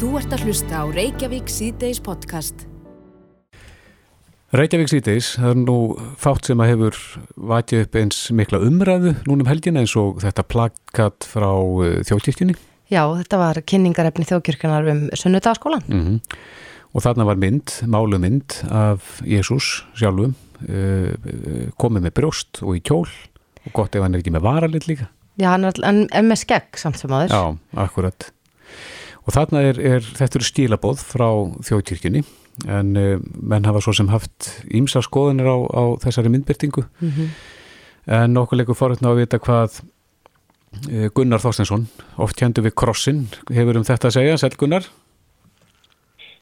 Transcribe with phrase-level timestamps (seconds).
[0.00, 2.62] Þú ert að hlusta á Reykjavík síðdeis podcast.
[4.56, 5.74] Reykjavík síðdeis, það er nú
[6.16, 7.00] fátt sem að hefur
[7.50, 12.56] vatið upp eins mikla umræðu núnum helgina eins og þetta plakat frá uh, þjóðkirkjunni.
[12.88, 15.84] Já, þetta var kynningarefni þjóðkirkjunar um sunnudagaskólan.
[15.92, 16.18] Mm
[16.90, 20.32] Og þarna var mynd, málu mynd af Jésús sjálfum,
[20.64, 21.12] uh,
[21.76, 25.12] komið með brjóst og í kjól og gott ef hann er ekki með varalit líka.
[25.36, 27.36] Já, hann er, en, en með skegg samt sem aður.
[27.36, 28.32] Já, akkurat.
[29.26, 31.28] Og þarna er, er þetta eru stílabóð frá
[31.68, 32.22] þjóðkirkjunni
[32.68, 37.30] en uh, menn hafa svo sem haft ímsa skoðanir á, á þessari myndbyrtingu Mhm.
[38.06, 41.86] en okkur leikur forutna að vita hvað uh, Gunnar Þorstensson
[42.18, 44.38] oft kendu við krossin, hefur um þetta að segja.
[44.40, 44.84] Sæl Gunnar,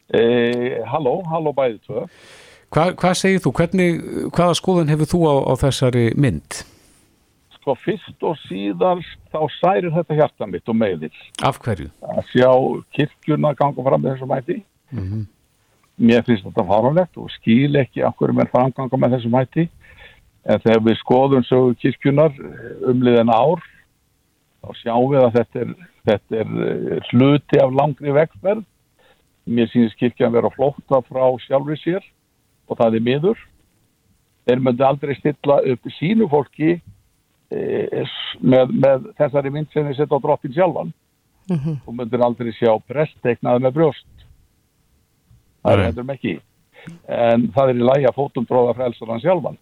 [0.09, 2.07] Eh, halló, halló bæði tvö.
[2.73, 3.51] Hva, hvað segir þú?
[3.59, 3.99] Hvernig,
[4.33, 6.63] hvaða skoðan hefur þú á, á þessari mynd
[7.69, 11.11] Sko fyrst og síðast þá særir þetta hjarta mitt og meðil
[11.45, 11.91] af hverju?
[12.01, 12.49] að sjá
[12.97, 14.57] kirkjuna ganga fram með þessu mæti.
[14.89, 15.27] Mm
[15.99, 19.65] Mér finnst þetta faranlegt og skil ekki af hverju mér framganga með þessu mæti.
[20.47, 22.33] En þegar við skoðum sögu kirkjunar
[22.87, 23.60] umliðin ár
[24.63, 25.73] þá sjáum við að þetta er,
[26.07, 28.63] þetta er eh, hluti af langri vegferð.
[29.45, 32.07] Mér sýnist kirkjan vera flótta frá sjálfri sér
[32.71, 33.43] og það er miður.
[34.47, 36.79] Þeir myndi aldrei stilla upp sínu fólki
[37.51, 40.93] með, með þessari mynd sem þeir setja á drottin sjálfan.
[41.49, 41.79] Mhm.
[41.85, 44.27] Þú myndir aldrei sjá presteknaði með brjóst.
[45.65, 46.35] Það er hendur ekki.
[47.09, 49.59] En það er í lægi að fótum tróða frelsar hann sjálfan.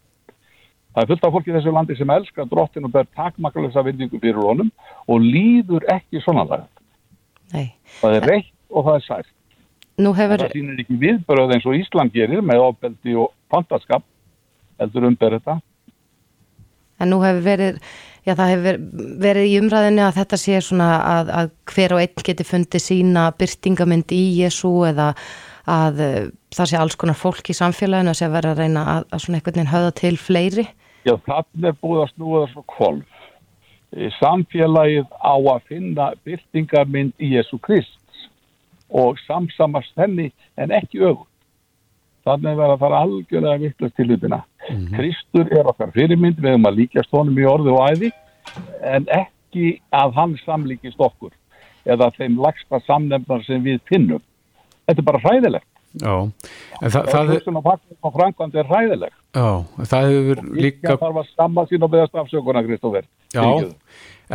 [0.96, 4.18] Það er fullt af fólki í þessu landi sem elskar drottin og ber takmakalösa vindingu
[4.18, 4.70] fyrir honum
[5.06, 6.62] og líður ekki svona.
[7.52, 7.74] Nei.
[8.00, 9.32] Það er reitt og það er sært.
[9.96, 14.04] Hefur, það sýnir ekki viðbröð eins og Ísland gerir með ofbeldi og fantaskap
[14.80, 15.60] heldur umber þetta.
[17.00, 17.80] En nú hefur verið,
[18.26, 18.78] já það hefur
[19.26, 23.26] verið í umræðinu að þetta sé svona að, að hver og einn geti fundið sína
[23.38, 25.12] byrtingamind í Jésu eða
[25.66, 26.16] að uh,
[26.54, 29.22] það sé alls konar fólk í samfélaginu að sé að vera að reyna að, að
[29.24, 30.66] svona einhvern veginn höfða til fleiri.
[31.06, 33.16] Já, þannig er búið að snúa það svo kvolf.
[33.94, 38.26] Eh, Samfélagið á að finna byrtingarmynd í Jésu Krist
[38.90, 41.26] og samsamast henni en ekki öfum.
[42.26, 44.40] Þannig er verið að fara algjörlega vittlust til hlutina.
[44.96, 48.10] Kristur er okkar fyrirmynd, við höfum að líkjast honum í orði og æði
[48.82, 51.30] en ekki að hann samlíkist okkur
[51.86, 54.22] eða þeim lagsta samnefnar sem við finnum.
[54.86, 55.68] Þetta er bara hræðilegt.
[55.96, 59.16] Já, en það, það, Það er framkvæmd er hræðilegt.
[59.32, 59.46] já,
[59.92, 63.06] það hefur Líka líka, þarf að skamma sín og beðast afsökunar, Kristófer.
[63.32, 63.44] já,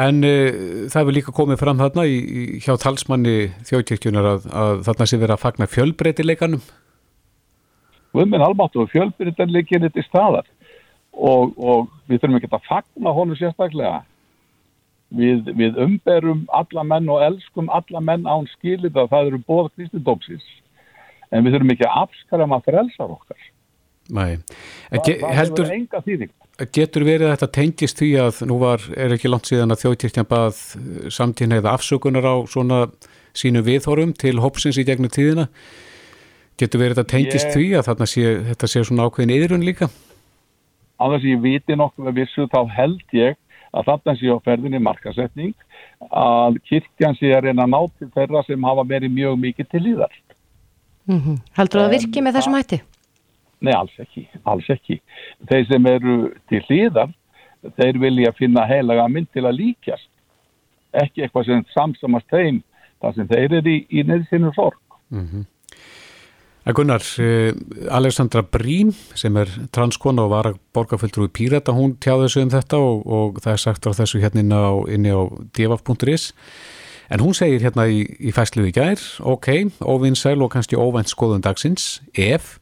[0.01, 3.35] en uh, það hefur líka komið fram þarna í, í, hjá talsmanni
[3.69, 6.63] þjóðkirkjunar að, að þarna sé verið að fagna fjölbreytileikanum.
[8.15, 10.47] Guðminn Almáttu og fjölbyrðanleikin þetta í staðar
[11.11, 14.01] og, og við þurfum ekki að fagna honum sérstaklega.
[15.11, 19.71] Við, við umberum alla menn og elskum alla menn án skilit að það eru bóð
[19.75, 20.45] kristindómsins.
[21.31, 23.49] En við þurfum ekki að afskara maður frelsar okkar.
[24.11, 24.39] Nei,
[24.91, 25.69] en ge, heldur,
[26.75, 30.27] getur verið að þetta tengist því að nú var, er ekki langt síðan að þjóðkirkjan
[30.27, 30.59] bað
[31.13, 32.81] samtíðin eða afsökunar á svona
[33.37, 35.47] sínu viðhorfum til hópsins í gegnum tíðina.
[36.61, 39.87] Getur verið að tengist Ég- því að þarna sé, þetta sé svona ákveðin yðrun líka?
[41.01, 43.37] Á þess að ég viti nokkuð að vissu þá held ég
[43.73, 45.55] að þarna sé á ferðinni markasetning
[46.11, 49.81] að kirkjan sé að reyna að ná til þeirra sem hafa verið mjög mikið til
[49.87, 50.13] líðar.
[51.09, 52.81] Mm Heldur það að virki með þessum hætti?
[53.61, 54.99] Nei, alls ekki, alls ekki.
[55.49, 56.15] Þeir sem eru
[56.49, 57.11] til hliðar,
[57.77, 60.09] þeir vilja finna heilaga mynd til að líkjast.
[60.93, 62.61] Ekki eitthvað sem samsamast þeim,
[63.01, 64.77] þar sem þeir eru í, í neðsinu sorg.
[66.63, 67.53] En Gunnar, eh,
[67.89, 72.53] Alexandra Brím sem er transkona og var að borgarfulltrú í Pírata, hún tjáði þessu um
[72.53, 74.69] þetta og, og það er sagt á þessu hérna inn á,
[75.17, 75.21] á
[75.57, 76.33] divaf.is
[77.11, 81.41] en hún segir hérna í, í fæslu í gær, ok, óvinnsæl og kannski óvænt skoðun
[81.41, 82.61] dagsins, ef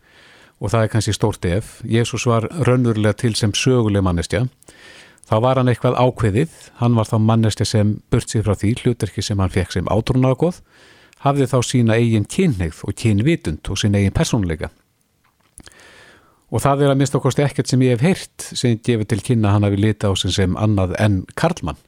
[0.59, 4.45] og það er kannski stórt ef Jésús var raunverulega til sem söguleg mannestja
[5.29, 9.23] þá var hann eitthvað ákveðið hann var þá mannestja sem burt sér frá því hluterki
[9.25, 10.61] sem hann fekk sem átrúnaðgóð
[11.25, 14.71] hafði þá sína eigin kynneigð og kynvitund og sín eigin persónuleika
[16.50, 19.54] og það er að minnst okkurst ekkert sem ég hef heyrt sem gefur til kynna
[19.54, 21.81] hann hafi lita á sin sem annað en Karlmann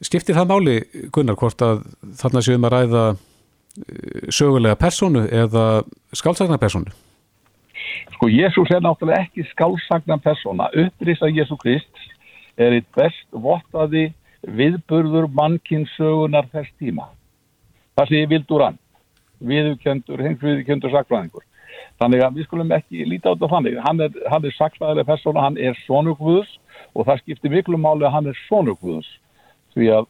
[0.00, 0.78] skiptir það máli
[1.12, 1.84] Gunnar hvort að
[2.22, 5.84] þarna séum að ræða eh, sögulega persónu eða
[6.16, 6.92] skálsagna persónu
[8.14, 10.66] Sko, Jésús er náttúrulega ekki skálsagna persóna.
[10.76, 11.88] Upprisa Jésú Krist
[12.60, 14.10] er eitt best vottaði
[14.44, 17.06] viðburður mannkinsögunar þess tíma.
[18.00, 18.78] Það sé vildur hann,
[19.44, 21.44] viðurkendur, hins viðurkendur sakfræðingur.
[22.00, 23.76] Þannig að við skulum ekki líta á þetta þannig.
[23.84, 26.54] Hann er, hann er sakfræðileg persóna, hann er sonugvöðs
[26.96, 29.10] og það skiptir miklu máli að hann er sonugvöðs.
[29.74, 30.08] Því að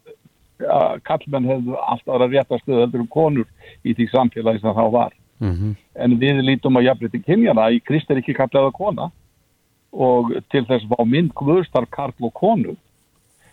[0.69, 3.49] að kallmenn hefðu alltaf að rétta stöðu heldur um konur
[3.81, 5.17] í því samfélagi sem þá var.
[5.41, 5.75] Mm -hmm.
[5.97, 9.11] En við lítum að jafnrétti kynjana í Krist er ekki kallaða kona
[9.93, 12.77] og til þess að fá mynd guðstarf Karl og konu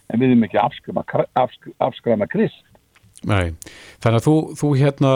[0.10, 1.04] en við erum ekki afskræma,
[1.34, 2.64] afsk, afskræma Krist.
[3.26, 3.56] Nei,
[4.04, 5.14] þannig að þú, þú hérna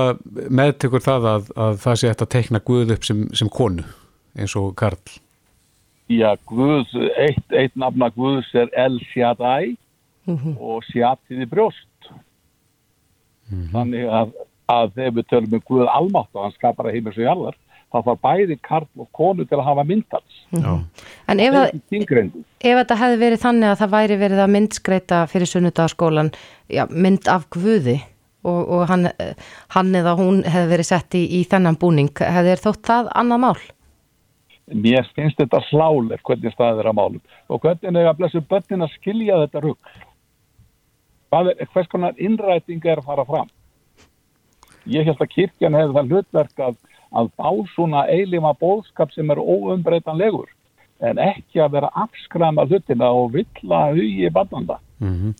[0.49, 3.85] meðtekur það að, að það sé þetta tekna Guð upp sem, sem konu
[4.37, 5.19] eins og Karl.
[6.11, 6.89] Já, Guð,
[7.21, 9.77] eitt, eitt nafna Guðs er El Shaddai
[10.25, 10.55] mm -hmm.
[10.59, 12.09] og Shaddai brjóst.
[13.49, 13.71] Mm -hmm.
[13.71, 14.31] Þannig að,
[14.67, 17.55] að þegar við tölum um Guð almátt og hann skapar að heimur svo jarðar,
[17.91, 20.37] þá þarf bæði Karl og konu til að hafa myndals.
[20.51, 20.79] -hmm.
[21.27, 21.75] En ef, að,
[22.59, 26.31] ef þetta hefði verið þannig að það væri verið að myndskreita fyrir sunnudagaskólan,
[26.69, 27.99] já, mynd af Guði
[28.43, 29.09] og, og hann,
[29.75, 33.43] hann eða hún hefði verið sett í, í þennan búning, hefði þér þótt það annað
[33.45, 33.61] mál?
[34.71, 37.21] Mér finnst þetta slálef hvernig staðið er að málum
[37.51, 39.91] og hvernig er að blessu börnin að skilja þetta rugg.
[41.73, 43.49] Hvers konar innræting er að fara fram?
[44.89, 46.77] Ég held að kirkjan hefði það hlutverk að,
[47.11, 50.49] að bá svona eilima bóðskap sem er óumbreytanlegur
[51.01, 54.79] en ekki að vera afskrama hlutina og villa hugi bannanda.
[54.99, 55.33] Mm -hmm.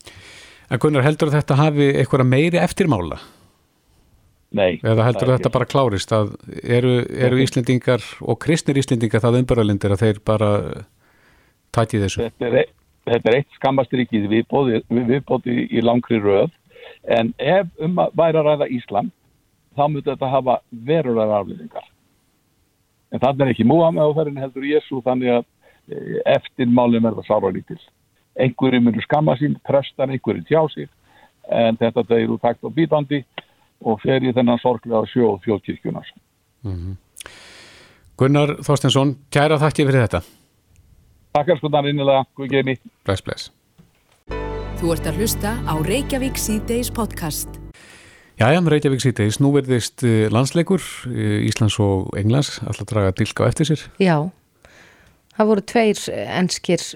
[0.72, 3.20] En hvernig heldur þetta hafi eitthvað meiri eftirmála?
[4.52, 4.80] Nei.
[4.84, 6.34] Eða heldur þetta bara klárist að
[6.64, 10.50] eru, eru Íslendingar og kristnir Íslendingar það umbaralindir að þeir bara
[11.72, 12.28] taki þessu?
[12.28, 12.66] Þetta er,
[13.06, 16.52] þetta er eitt skammastrikið viðbóði, viðbóði í langri röð
[17.08, 19.12] en ef um að væri að ræða Íslam
[19.82, 21.88] þá myndi þetta hafa verulegar aflýðingar.
[23.12, 25.48] En þannig er ekki Múhammed á þærinn heldur Jésu þannig að
[26.30, 27.80] eftir málum er það sára lítil.
[28.40, 30.90] Einhverju myndur skamma sín, prestan, einhverju tjá sig
[31.52, 33.24] en þetta það eru takt og býtandi
[33.82, 36.12] og fer í þennan sorglega sjóð fjóðkirkjunar.
[36.64, 37.00] Mm -hmm.
[38.18, 40.22] Gunnar Þorstensson, kæra þakki fyrir þetta.
[41.34, 42.78] Takkar skoðan innilega, guð geni.
[43.06, 43.52] Bless, bless.
[44.82, 47.61] Þú ert að hlusta á Reykjavík C-Days podcast.
[48.42, 50.02] Jæja, Reykjavík C-Days, nú verðist
[50.34, 50.82] landsleikur
[51.46, 53.84] Íslands og Englands alltaf draga dilka eftir sér.
[54.02, 54.16] Já,
[55.38, 56.02] það voru tveir
[56.40, 56.88] enskir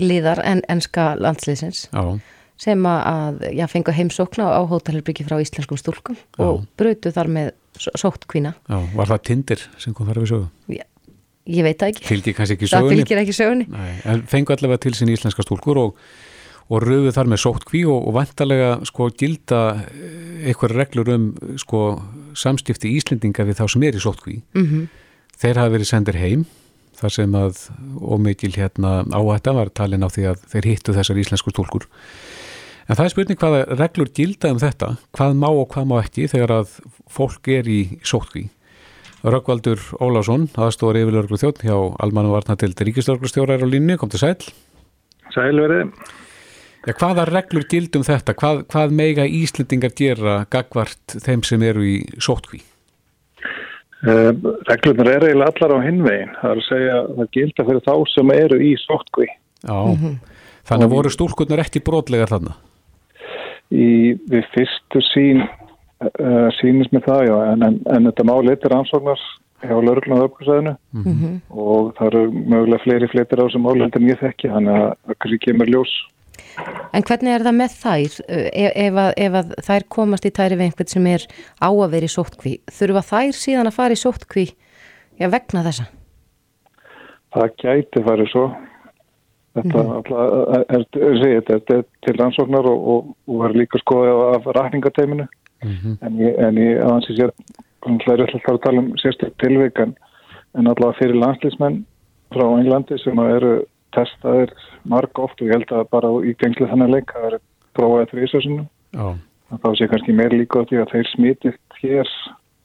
[0.00, 1.90] liðar en enska landsliðsins.
[1.92, 2.16] Já
[2.60, 6.40] sem að já, fengu heimsókna á hótelherbyggi frá íslenskum stúlkum já.
[6.40, 8.54] og brutu þar með sótt kvína.
[8.64, 10.46] Já, var það tindir sem kom þar við sögu?
[10.72, 10.86] Já,
[11.52, 12.06] ég veit það ekki.
[12.08, 12.94] Fylgir kannski ekki sögunni?
[12.94, 13.68] Það fylgir ekki sögunni.
[13.74, 16.00] Nei, en fengu allavega til sín íslenska stúlkur og,
[16.66, 19.62] og röfu þar með sótt kví og, og vantarlega sko gilda
[20.42, 21.26] eitthvað reglur um
[21.62, 21.82] sko
[22.36, 24.40] samstifti íslendinga við þá sem er í sótt kví.
[24.56, 24.86] Mm -hmm.
[25.36, 26.46] Þeir hafa verið sendir heim
[26.96, 27.60] þar sem að
[28.00, 31.86] ómikil hérna áhætta var talin á því að þeir hittu þessar íslensku stúlkur.
[32.88, 36.28] En það er spurning hvaða reglur gilda um þetta, hvað má og hvað má ekki
[36.30, 36.76] þegar að
[37.10, 38.48] fólk er í sótkví.
[39.26, 44.38] Rökkvaldur Ólásson, aðstóður yfirlörglu þjótt hjá Almanu Varnatild Ríkistörglustjórar á línu, kom til sæl.
[45.34, 45.58] Sæl
[46.86, 48.34] Ja, hvaða reglur gildum þetta?
[48.38, 52.62] Hvað, hvað meiga Íslendingar gera gagvart þeim sem eru í sótkví?
[54.06, 54.30] Uh,
[54.68, 56.30] reglurnar er eiginlega allar á hinvegin.
[56.38, 59.28] Það er að segja að það gilda fyrir þá sem eru í sótkví.
[59.66, 60.16] Já, mm -hmm.
[60.70, 62.54] þannig að voru stúlkurnar ekki brotlegar þarna?
[63.74, 68.76] Í, við fyrstu sín uh, sínist með það, já, en, en, en þetta máli eittir
[68.76, 69.22] ansvagnar
[69.64, 71.40] hjá lauruglan og öfkvæðsæðinu Mm -hmm.
[71.50, 74.92] og það eru mögulega fleiri fleitir á þessu máli heldur en ég þekki, þannig að
[75.06, 75.92] það kannski kemur ljós.
[76.92, 80.58] En hvernig er það með þær ef, ef, að, ef að þær komast í tæri
[80.58, 81.26] við einhvern sem er
[81.60, 84.46] á að vera í sóttkví þurfa þær síðan að fara í sóttkví
[85.20, 85.88] já, vegna þessa?
[87.36, 88.46] Það gæti farið svo
[89.56, 90.44] þetta mm -hmm.
[90.52, 95.28] er, er, er, er til rannsóknar og, og, og er líka skoðið af rækningateiminu
[95.64, 96.06] Mm -hmm.
[96.06, 97.30] en ég, en ég aðeins ég sér
[98.04, 99.94] það er alltaf að tala um sérstöld tilvík en,
[100.58, 101.84] en allavega fyrir landslýsmenn
[102.34, 103.52] frá Englandi sem eru
[103.96, 104.52] testaðir
[104.84, 107.38] marg oft og ég held að bara í gengslu þannig leik það er
[107.76, 108.66] prófaðið þrýsasinu
[109.54, 112.10] þá sé kannski meir líka á því að þeir smitist hér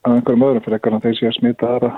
[0.02, 1.92] af einhverjum öðrum fyrir ekkert að þeir sé að smita aðra.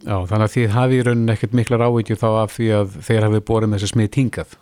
[0.00, 3.26] Já, þannig að þið hafi í rauninni ekkert miklar ávíkju þá af því að þeir
[3.26, 4.54] hafi borðið með þessi smit hingað?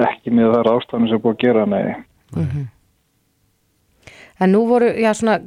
[0.00, 1.84] Ekki með þar ástæðan sem búið að gera, nei.
[2.34, 2.66] Mm -hmm.
[4.40, 5.38] En nú voru, já svona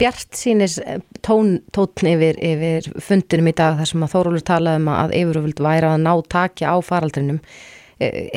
[0.00, 0.78] bjart sínis
[1.24, 5.62] tón, tótn yfir, yfir fundinum í dag þar sem að Þórólur talaði um að yfiröfuld
[5.64, 7.40] væri að ná takja á faraldrinum.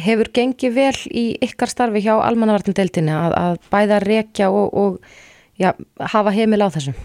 [0.05, 4.99] Hefur gengið vel í ykkar starfi hjá almannavartindeildinni að, að bæða rekja og, og
[5.57, 5.73] já,
[6.13, 6.97] hafa heimil á þessum?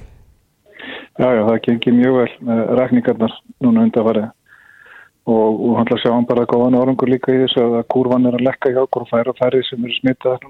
[1.20, 4.28] Já, já, það gengið mjög vel með rækningarnar núna undarfarið
[5.28, 8.46] og, og hann hlað sjáum bara góðan árangur líka í þessu að kurvan er að
[8.48, 10.46] lekka hjá okkur og færa færið sem eru smittað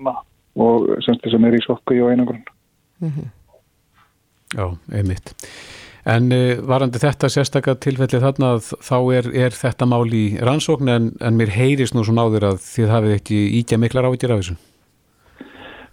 [0.62, 2.42] og semst sem er í sokku í einangrun.
[3.02, 3.30] Mm -hmm.
[4.52, 5.34] Já, einmitt.
[6.08, 11.12] En uh, varandi þetta sérstaklega tilfelli þarna þá er, er þetta mál í rannsókn en,
[11.22, 14.56] en mér heyrist nú svo náður að þið hafið ekki íkja miklar ávíkjir af þessu.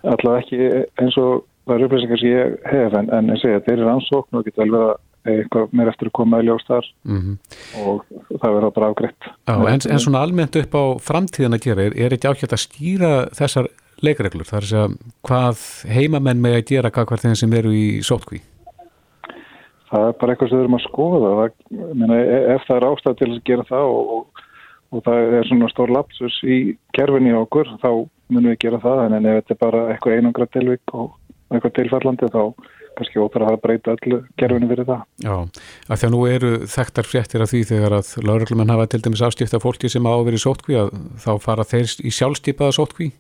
[0.02, 0.72] allavega ekki
[1.04, 4.40] eins og það eru upplýsingar sem ég hef en, en ég segja, þeir eru ansókn
[4.40, 4.98] og geta vel verið að
[5.28, 7.36] eitthvað meir eftir að koma í ljóstar mm -hmm.
[7.84, 8.04] og
[8.40, 9.30] það verður bara afgriðt.
[9.52, 13.12] En, en svona almennt upp á framtíðan að gera, er, er ekki ákveðt að skýra
[13.36, 13.68] þessar
[14.02, 14.48] leikreglur?
[14.48, 14.88] Það er að segja
[15.28, 18.42] hvað heimamenn með að gera hvað hver þeim sem eru í sótkví?
[19.90, 21.30] Það er bara eitthvað sem við erum að skoða.
[21.40, 21.54] Það,
[22.02, 24.10] meina, e, ef það er ástæð til að gera það og,
[24.90, 26.60] og, það er svona stór lapsus í
[26.98, 27.92] kerfinni okkur, þá
[28.30, 31.16] munum við gera það en ef þetta er bara eitthvað einangra tilvík og
[31.50, 32.44] eitthvað tilfallandi þá
[33.00, 35.04] kannski ópar að breyta öllu gerfinu fyrir það.
[35.24, 35.36] Já,
[35.88, 39.24] af því að nú eru þekktar fréttir af því þegar að lauruglumenn hafa til dæmis
[39.26, 40.92] afstifta fólki sem áverið sótkví að
[41.24, 43.12] þá fara þeir í sjálfstýpaða sótkví?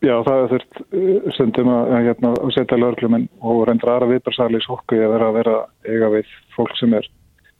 [0.00, 4.60] Já, það er þurft uh, stundum að, hérna, að setja lauruglumenn og reynda aðra viðbarsali
[4.60, 5.56] í sótkví að vera að vera
[5.88, 7.08] eiga við fólk sem er,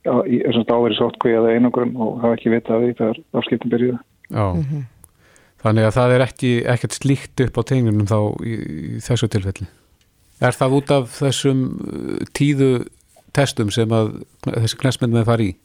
[0.09, 4.01] er áverið sótkví eða einangrun og hafa ekki vitað því þegar afskiptum byrjuða.
[4.31, 4.87] Já, mm -hmm.
[5.67, 9.69] þannig að það er ekki ekkert slíkt upp á tengunum þá í, í þessu tilfelli?
[10.41, 12.71] Er það út af þessum uh, tíðu
[13.37, 15.57] testum sem að þessi knæsmenn með fari í?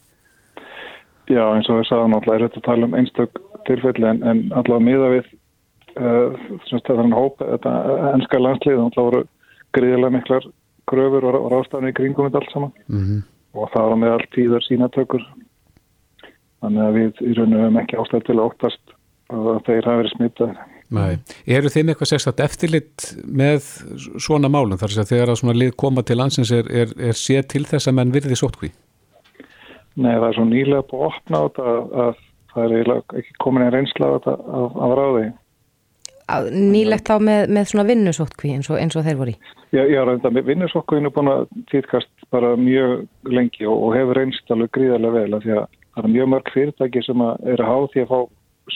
[1.31, 4.41] Já, eins og það sagði náttúrulega er þetta að tala um einstök tilfelli en, en
[4.51, 5.31] allavega miða við
[5.99, 7.73] uh, þetta hóp, þetta
[8.13, 9.23] ennska landslið náttúrulega voru
[9.75, 10.49] gríðilega miklar
[10.89, 13.23] gröfur og, rástafni í kringum þetta allt saman mm -hmm.
[13.59, 15.25] og það var með allt tíðar sínatökur
[16.61, 18.95] þannig að við í rauninu hefum ekki ástæð til að óttast
[19.33, 20.55] að þeir hafi verið smittað
[20.93, 21.17] Nei.
[21.49, 23.69] Eru þeim eitthvað sérstaklega eftirlitt með
[24.21, 27.47] svona málum þar að þegar að svona lið koma til landsins er, er, er séð
[27.55, 28.69] til þess að menn virði sótkví?
[29.95, 31.73] Nei, það er svo nýlega búið að opna á þetta
[32.03, 32.21] að
[32.53, 34.35] það er ekki komin einn reynsla á þetta
[34.85, 35.25] af ráði.
[36.51, 39.39] Nýlegt á með, með svona vinnusótkví eins, eins og þeir voru í?
[39.75, 40.01] Já, já
[40.47, 45.37] vinnusótkvín er búin að týrkast bara mjög lengi og, og hefur reynst alveg gríðarlega vel
[45.37, 48.19] að því að það er mjög mörg fyrirtæki sem er að há því að fá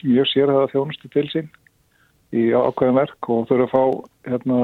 [0.06, 1.50] mjög sérhæða þjónustu til sín
[2.36, 3.84] í ákveðin verk og þurfa að fá
[4.30, 4.60] hérna,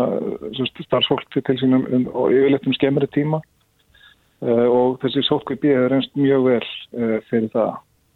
[0.86, 3.39] starfsfólk til sínum um, og yfirleitt um skemmri tíma
[4.46, 7.74] uh, og þessi sótkvipið er einst mjög vel uh, fyrir það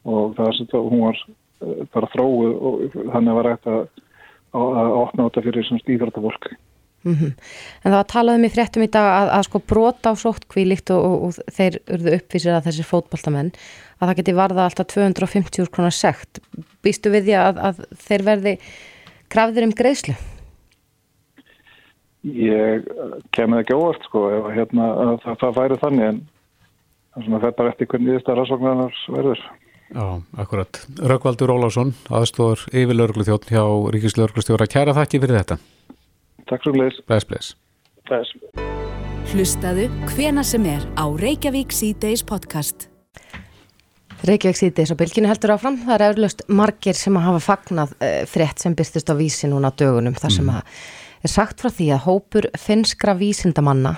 [0.10, 2.86] og það er svona hún var uh, bara þróið og
[3.16, 3.82] þannig var hægt að,
[4.56, 7.34] að, að opna þetta fyrir svona stíðrættafólk mm -hmm.
[7.84, 11.06] En það talaðum í fréttum í dag að, að sko brota á sótkví líkt og,
[11.06, 13.54] og, og þeir urðu uppvísir að þessi fótballtamenn
[14.00, 16.42] að það geti varða alltaf 250 krónar sekt
[16.84, 18.58] býstu við því að þeir verði
[19.30, 20.16] krafður um greiðslu?
[22.28, 22.84] Ég
[23.32, 24.90] kemur ekki óvart sko ef hérna,
[25.24, 26.20] það, það væri þannig en
[27.16, 29.44] það er bara eftir hvernig þetta rannsóknarnar verður.
[29.90, 30.80] Já, akkurat.
[31.02, 33.64] Rökkvaldur Ólásson, aðstóður yfirlauruglu þjótt hjá
[33.96, 35.58] Ríkislauruglu Kæra þakki fyrir þetta.
[36.50, 37.00] Takk svo gleis.
[37.10, 37.56] Bless, bless.
[38.10, 38.36] Bless.
[39.30, 42.88] Hlustaðu hvena sem er á Reykjavík C-Days podcast.
[44.26, 45.78] Reykjavík síðdeis og bylginu heldur áfram.
[45.86, 49.72] Það er eflust margir sem að hafa fagnað uh, frétt sem byrstist á vísi núna
[49.72, 50.58] dögunum þar sem mm.
[50.58, 53.98] að er sagt frá því að hópur finskra vísindamanna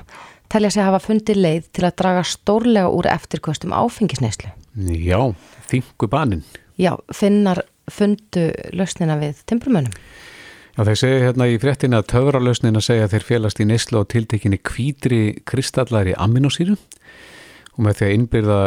[0.52, 4.52] telja sig að hafa fundið leið til að draga stórlega úr eftirkvöstum áfengisneislu.
[4.76, 5.20] Já,
[5.72, 6.44] þingu banin.
[6.80, 9.94] Já, finnar fundu lausnina við timbrumönum.
[10.78, 14.08] Já, þeir segja hérna í fréttina að töfralausnina segja að þeir félast í neislu og
[14.14, 16.78] tiltekinni kvítri kristallari aminosýru
[17.72, 18.60] og með því að innbyrða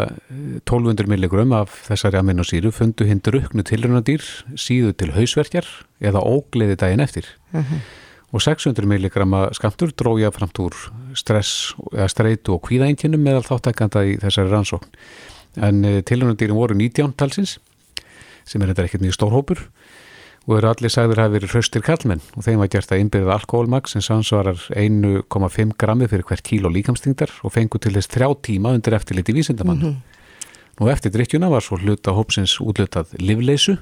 [0.67, 4.25] 1200 milligram af þessari aminosýru fundu hinn druknu tilrunadýr
[4.61, 5.69] síðu til hausverkjar
[6.05, 7.65] eða ógleði daginn eftir uh mhm.
[7.73, 7.81] -huh.
[8.33, 10.75] og 600 milligram skamtur drója framt úr
[11.15, 14.93] stress eða streitu og kvíðaintinum meðal þáttakanda í þessari rannsókn
[15.57, 17.59] en eh, tilrunadýrin voru 19 talsins
[18.45, 19.61] sem er þetta ekkert mjög stór hópur
[20.45, 23.39] og eru allir sagður að hafa verið hraustir kallmenn og þeim var gert að innbyrða
[23.39, 28.75] alkoholmag sem sannsvarar 1,5 grammi fyrir hvert kíló líkamstingdar og fengu til þess þrjá tíma
[28.77, 29.81] undir eftirliti vísindamann.
[29.81, 30.21] Mm -hmm.
[30.81, 33.79] Nú eftir drikkjuna var svo hluta hópsins útlutað livleysu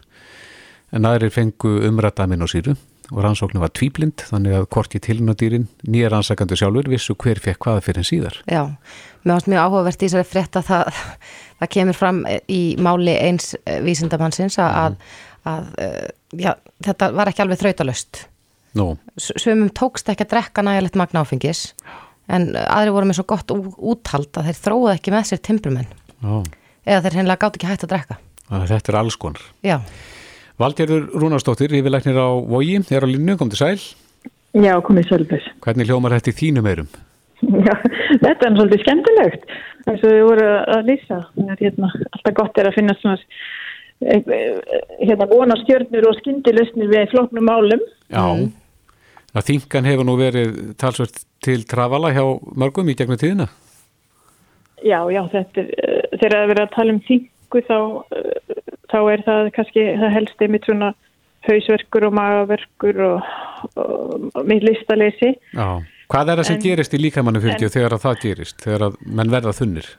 [0.93, 2.77] en aðrir fengu umrættamin og síru
[3.11, 7.83] og rannsóknu var tvíblind þannig að korki tilnadýrin nýja rannsakandu sjálfur vissu hver fekk hvaða
[7.89, 8.39] fyrir síðar.
[8.47, 8.69] Já,
[9.25, 11.03] mér finnst mjög áhugavert í þessari frétta það,
[11.61, 13.53] það kemur fram í máli eins
[13.85, 16.07] vísindamannsins að mm að uh,
[16.39, 16.55] já,
[16.85, 18.25] þetta var ekki alveg þrautalust
[18.79, 18.95] no.
[19.19, 21.71] Sumum tókst ekki að drekka nægilegt magna áfengis
[22.33, 25.91] en aðri voru með svo gott úthald að þeir þróðu ekki með sér timburmenn
[26.23, 26.43] no.
[26.87, 28.21] eða þeir hennilega gátt ekki hægt að drekka
[28.53, 29.79] Þetta er alls konar Já
[30.61, 33.81] Valdjörður Rúnarsdóttir, yfirleiknir á Vogi, er á línu, kom til sæl
[34.59, 36.93] Já, komið svolítið Hvernig hljómar þetta í þínum eirum?
[37.69, 37.75] Já,
[38.21, 41.21] þetta er svolítið skemmtilegt eins og við vorum að lýsa
[41.59, 43.19] hérna, alltaf gott er að finna svona
[44.03, 47.83] hérna vona stjörnur og skindilustnir við floknum málum.
[48.11, 48.25] Já,
[49.33, 52.25] að þingan hefur nú verið talsvört til trafala hjá
[52.59, 53.49] mörgum í gegnum tíðina?
[54.83, 57.79] Já, já, þetta er, eh, þegar það verið að tala um þingu þá,
[58.19, 58.62] eh,
[58.93, 60.93] þá er það kannski, það helst einmitt svona
[61.49, 63.33] hausverkur og magaverkur og,
[63.75, 65.33] og, og mitt listalesi.
[65.57, 65.69] Já,
[66.13, 68.99] hvað er það sem En- gerist í líkamannu og þegar að það gerist, þegar að
[69.19, 69.91] menn verða þunnir?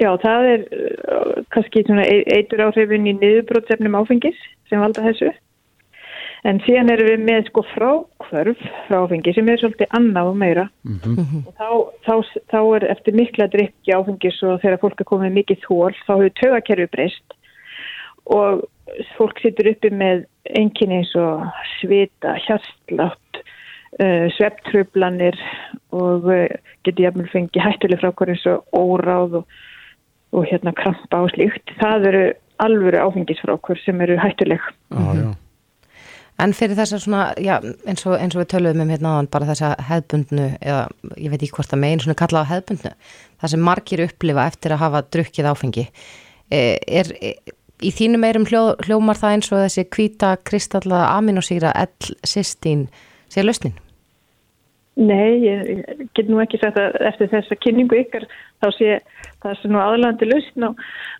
[0.00, 4.38] Já, það er uh, kannski svona eitur áhrifin í niðurbrótsefnum áfengis
[4.70, 5.32] sem valda þessu.
[6.48, 10.66] En síðan erum við með sko frákvörf frá áfengi sem er svolítið annað og meira.
[10.88, 11.68] Og þá,
[12.06, 12.14] þá,
[12.48, 16.36] þá er eftir mikla drikki áfengis og þegar fólk er komið mikið þól, þá hefur
[16.40, 17.36] tögakerfi breyst
[18.30, 18.64] og
[19.16, 20.24] fólk situr uppi með
[20.56, 21.44] einkinni eins og
[21.76, 23.42] svita, hjartlátt,
[24.00, 25.36] uh, sveptrublanir
[25.92, 26.46] og uh,
[26.86, 29.60] getur jafnvel fengið hættuleg frá hverju eins og óráð og,
[30.32, 31.76] og hérna krampa og slíkt.
[31.82, 32.24] Það eru
[32.60, 34.60] alvöru áfengisfrákvör sem eru hættuleg.
[34.88, 35.30] Já, já.
[36.40, 39.28] En fyrir þess að svona, já, eins og, eins og við töluðum um hérna áðan,
[39.34, 40.82] bara þessa hefðbundnu, eða
[41.16, 42.92] ég veit ekki hvort að megin svona kalla á hefðbundnu,
[43.42, 45.86] það sem margir upplifa eftir að hafa drukkið áfengi,
[46.50, 47.38] Eh, er, er
[47.80, 52.88] í þínum eirum hljó, hljómar það eins og þessi kvíta kristalla aminosýra L-systín
[53.30, 53.76] sé lausnin?
[54.98, 58.26] Nei, ég get nú ekki sagt að eftir þessa kynningu ykkar
[58.60, 58.98] þá sé
[59.44, 60.70] það sem nú aðlandi lausn á,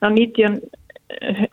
[0.02, 0.58] á 19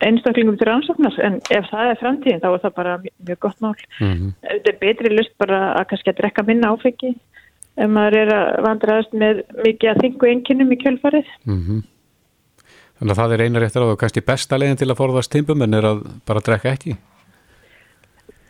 [0.06, 3.60] einstaklingum til rannsóknar en ef það er framtíðin þá er það bara mjög, mjög gott
[3.66, 3.76] mál.
[4.00, 4.32] Mhm.
[4.46, 7.14] Þetta er betri lausn bara að kannski að drekka minna áfengi
[7.78, 11.38] ef maður er að vandraðast með mikið að þingu einkinnum í kjölfarið.
[11.46, 11.84] Mm
[12.98, 15.62] Þannig að það er eina réttar á það, kannski besta leiðin til að forðast timpum
[15.62, 16.96] en er að bara drekka ekki.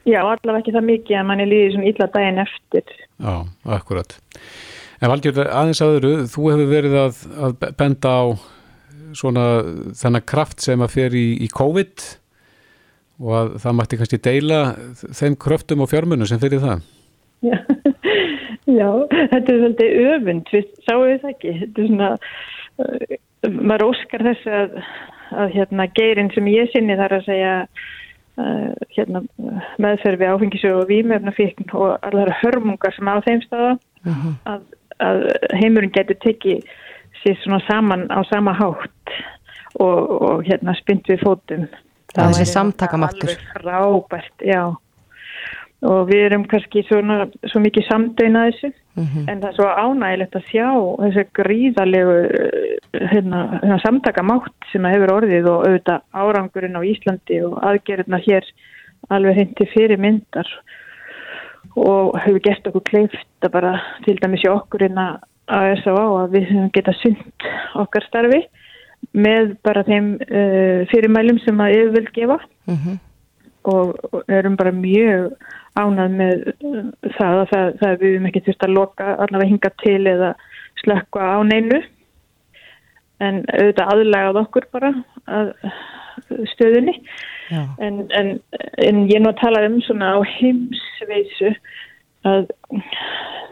[0.08, 2.94] Já, allavega ekki það mikið að manni líði svona illa daginn eftir.
[3.20, 3.34] Já,
[3.76, 4.16] akkurat.
[5.04, 8.24] En Valgjörður, aðeins aðuru, þú hefur verið að, að benda á
[9.16, 9.46] svona
[9.98, 12.06] þennan kraft sem að fer í, í COVID
[13.24, 14.62] og að það mætti kannski deila
[15.18, 16.86] þeim kröftum og fjármunum sem fyrir það.
[17.46, 17.58] Já,
[18.78, 21.54] Já þetta er svolítið öfund, við sáum við það ekki.
[21.62, 22.10] Þetta er svona,
[22.84, 24.80] uh, maður óskar þess að,
[25.44, 29.24] að hérna, geirin sem ég sinni þar að segja uh, hérna,
[29.82, 33.78] meðferð við áfengisögu og vímefnafíkn og allar hörmungar sem á þeim staða
[34.48, 34.68] að,
[35.04, 35.24] að
[35.58, 36.68] heimurinn getur tekið
[37.24, 39.14] sér svona saman á sama hátt
[39.80, 41.68] og, og hérna spynt við fótum.
[42.14, 43.32] Það er þessi væri samtakamáttur.
[43.32, 44.62] alveg Frábært, já.
[45.88, 50.48] Og við erum kannski svona, svo mikið samdöina þessu, en það er svo ánægilegt að
[50.50, 50.70] sjá
[51.04, 57.38] þessu gríðalegu eh, hérna, hérna, samtakamátt sem að hefur orðið og auðvitað árangurinn á Íslandi
[57.46, 58.50] og aðgerðina hér
[59.14, 60.50] alveg hindi fyrir myndar
[61.78, 63.76] og hefur gert okkur kleift að bara
[64.08, 64.98] til dæmis í okkur inn
[65.48, 66.06] að S.A.A.
[66.24, 68.42] að við getað synd okkar starfi
[69.18, 72.40] með bara þeim uh, fyrirmælum sem að yfirvöld gefa.
[72.70, 72.98] Mm
[73.68, 75.34] og og erum bara mjög
[75.76, 76.86] ánað með uh,
[77.18, 80.30] það að það, það við höfum ekki þurft að loka allavega hinga til eða
[80.84, 81.82] slökka á neinu.
[83.20, 84.94] En auðvitað aðlægað okkur bara
[85.26, 85.52] að
[86.54, 86.96] stöðunni.
[87.52, 88.32] En, en,
[88.84, 91.54] en ég nú að tala um svona á heimsveisu
[92.26, 92.48] að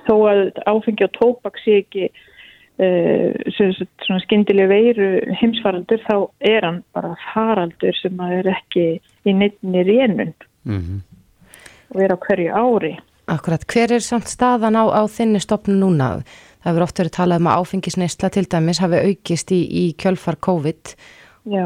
[0.07, 5.09] þó að áfengi og tóbak sé ekki uh, svona skyndilega veiru
[5.41, 8.87] heimsfaraldur þá er hann bara faraldur sem að er ekki
[9.25, 10.33] í neittni rénun
[10.65, 11.03] Mm
[11.95, 12.93] og er á hverju ári.
[13.31, 16.19] Akkurat, hver er samt staðan á, á þinni stopnu núna?
[16.61, 20.37] Það hefur oft verið talað um að áfengisneisla til dæmis hafi aukist í, í kjölfar
[20.45, 20.93] COVID.
[21.49, 21.65] Já.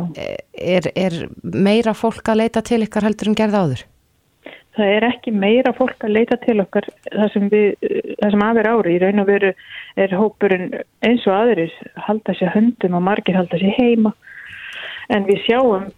[0.53, 3.83] Er, er meira fólk að leita til ykkar heldur en gerða áður?
[4.77, 7.49] Það er ekki meira fólk að leita til okkar það sem,
[8.21, 8.95] sem aðver ári.
[8.95, 9.51] Í raun og veru
[9.99, 10.69] er hópurinn
[11.05, 11.73] eins og aðrir
[12.07, 14.13] halda sér höndum og margir halda sér heima.
[15.09, 15.89] En við sjáum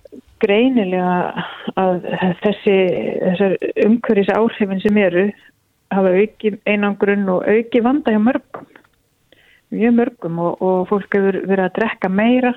[0.42, 1.46] greinilega
[1.78, 2.06] að
[2.42, 2.78] þessi
[3.86, 5.28] umhverjus áhrifin sem eru
[5.92, 8.70] hafa auki einangrun og auki vanda hjá mörgum.
[9.72, 12.54] Mjög mörgum og, og fólk hefur verið að drekka meira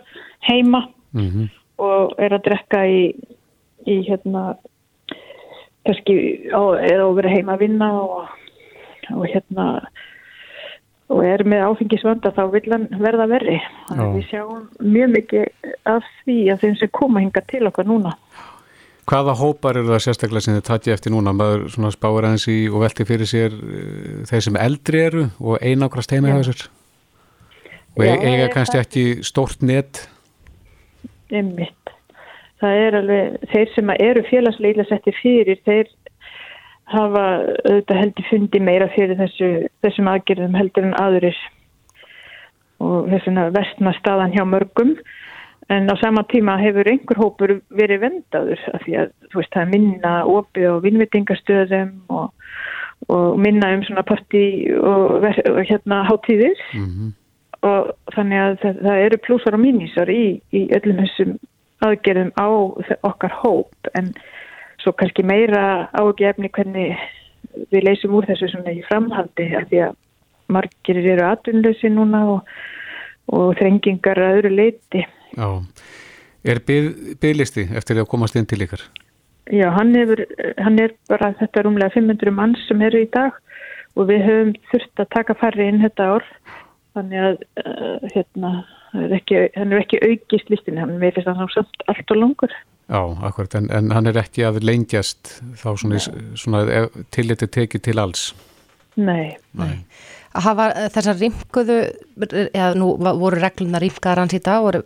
[0.48, 1.50] heima -hmm.
[1.78, 3.02] og er að drekka í,
[3.86, 4.54] í hérna
[5.84, 6.16] kannski
[6.50, 8.34] á, eða að vera heima að vinna og,
[9.12, 9.68] og hérna
[11.12, 13.58] og er með áfengisvanda þá vil hann verða verri.
[13.92, 18.14] Við sjáum mjög mikið af því að þeim sem koma hinga til okkar núna.
[19.04, 21.34] Hvaða hópar eru það sérstaklega sem þið tatja eftir núna?
[21.36, 25.60] Maður svona spáir aðeins í og velti fyrir sér uh, þeir sem eldri eru og
[25.60, 26.64] einangrast heima hjá þessar.
[27.94, 30.06] Og Já, eiga kannski ekki stórt net.
[31.28, 31.83] Einmitt.
[32.64, 35.90] Það er alveg, þeir sem eru félagsleila settir fyrir, þeir
[36.88, 37.24] hafa
[37.64, 39.50] auðvitað heldur fundi meira fyrir þessu,
[39.84, 41.40] þessum aðgerðum heldur en aðurir
[42.84, 44.94] og þessuna vestna staðan hjá mörgum.
[45.72, 49.62] En á sama tíma hefur einhver hópur verið vendaður af því að þú veist það
[49.62, 52.48] er minna opið og vinnvitingastöðum og,
[53.12, 54.44] og minna um svona partí
[54.76, 56.64] og, og hérna hátíðir.
[56.76, 57.12] Mm
[57.64, 61.34] og þannig að það, það eru plúsar og mínísar í, í öllum þessum
[61.86, 62.48] aðgerðum á
[63.06, 64.12] okkar hóp en
[64.82, 66.96] svo kannski meira ágefni hvernig
[67.72, 69.94] við leysum úr þessu svona í framhaldi af því að
[70.54, 72.50] margir eru atvinnlösi núna og,
[73.32, 75.04] og þrengingar að öðru leiti.
[75.34, 75.48] Já,
[76.44, 76.90] er byð,
[77.22, 78.82] byðlisti eftir að komast inn til ykkar?
[79.52, 80.24] Já, hann, hefur,
[80.60, 83.34] hann er bara þetta rúmlega 500 manns sem eru í dag
[83.94, 86.28] og við höfum þurft að taka farri inn þetta ár
[86.96, 88.52] þannig að uh, hérna,
[89.02, 92.56] er ekki, hann er ekki aukist listin, hann er finnst hann samt allt og langur.
[92.84, 96.00] Já, akkurat, en, en hann er ekki að lengjast þá svona,
[96.36, 96.64] svona
[97.14, 98.26] tilliti tekið til alls?
[99.00, 99.34] Nei.
[99.56, 99.78] Nei.
[100.34, 101.78] Að hafa þessar rimkuðu,
[102.50, 104.82] eða nú voru regluna rimkaðar hans í dag, voru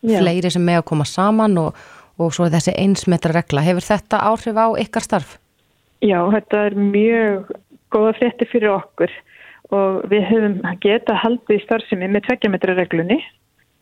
[0.00, 0.18] Já.
[0.20, 1.80] fleiri sem með að koma saman og,
[2.20, 3.64] og svo þessi einsmetra regla.
[3.64, 5.34] Hefur þetta áhrif á ykkar starf?
[6.04, 7.50] Já, þetta er mjög
[7.92, 9.12] góða frétti fyrir okkur
[9.70, 13.20] og við höfum geta haldið í starfsemi með tveggjametra reglunni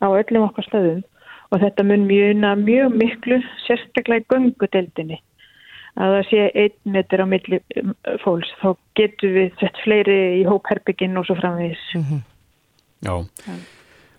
[0.04, 1.02] á öllum okkar stöðum.
[1.48, 5.22] Og þetta mun mjöna mjög miklu sérstaklega í gungudeldinni
[5.98, 10.44] að það sé einn metur á milli um, fólks þá getur við sett fleiri í
[10.46, 11.80] hópherbygginn og svo framvegis.
[11.96, 12.20] Mm -hmm.
[13.08, 13.14] Já,
[13.46, 13.56] ja.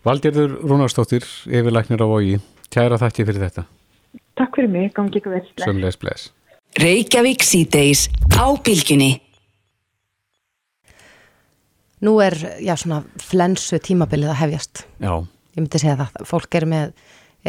[0.04, 2.40] Valgerður Rúnarstóttir yfirlæknir á Ógi
[2.72, 3.64] kæra þakki fyrir þetta.
[4.40, 5.46] Takk fyrir mig, gangi ykkur vel.
[5.60, 6.34] Sömleis bless.
[6.80, 9.20] Reykjavík síðdeis á bylginni
[12.06, 14.86] Nú er, já, svona flensu tímabilið að hefjast.
[15.04, 15.14] Já.
[15.56, 16.20] Ég myndi segja það.
[16.30, 16.94] Fólk er með,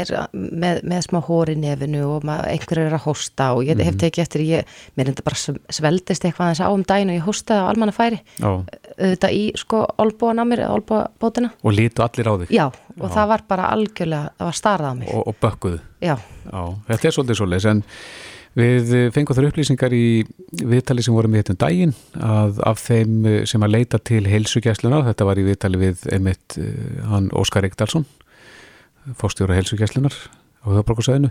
[0.01, 3.85] er með, með smá hóri nefinu og einhverju er að hósta og ég mm -hmm.
[3.85, 4.01] hef mhm.
[4.01, 4.65] tekið eftir, ég,
[4.97, 7.93] mér er þetta bara sveldist eitthvað þess að áum dæin og ég hóstaði á almanna
[7.93, 8.19] færi.
[8.39, 8.65] Já.
[8.99, 11.51] Þetta í, sko, olbúan á mér, olbúabótina.
[11.63, 12.51] Og lítu allir á þig.
[12.51, 12.67] Já,
[12.99, 13.15] og já.
[13.15, 15.09] það var bara algjörlega, það var starðað á mig.
[15.15, 15.81] Og, og bökkuðu.
[16.01, 16.17] Já.
[16.53, 17.85] Já, þetta er svolítið svolítið, en
[18.59, 20.25] Við fengum þar upplýsingar í
[20.59, 25.27] viðtali sem vorum við hittum dægin að af þeim sem að leita til heilsugjæsluna, þetta
[25.29, 28.09] var í viðtali við einmitt eh, hann Óskar Eikdalsson,
[29.21, 30.17] fórstjóra heilsugjæslunar
[30.67, 31.31] á höfbrókusæðinu,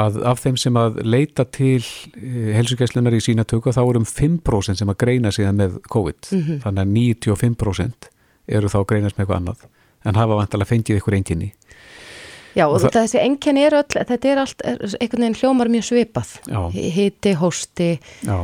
[0.00, 1.82] að af þeim sem að leita til
[2.16, 6.40] eh, heilsugjæslunar í sína tökka þá erum 5% sem að greina síðan með COVID, mm
[6.40, 6.64] -hmm.
[6.64, 6.96] þannig að
[7.36, 8.12] 95%
[8.48, 9.68] eru þá að greinast með eitthvað annað
[10.04, 11.52] en hafa vantilega fengið ykkur enginni.
[12.54, 15.88] Já og, og þessi enginni er öll, þetta er allt, er einhvern veginn hljómar mjög
[15.88, 16.34] svipað,
[16.72, 17.90] hiti, hósti,
[18.26, 18.36] Já.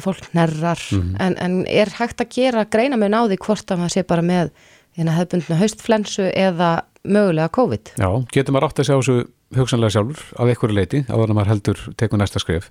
[0.00, 1.16] fólk nerrar, mm -hmm.
[1.26, 4.50] en, en er hægt að gera greina með náði hvort að maður sé bara með
[4.98, 6.70] hefðbundna haustflensu eða
[7.04, 7.94] mögulega COVID?
[7.98, 9.18] Já, getur maður átt að sjá þessu
[9.56, 12.70] hugsanlega sjálfur af einhverju leiti, á þannig að maður heldur tekur næsta skrif.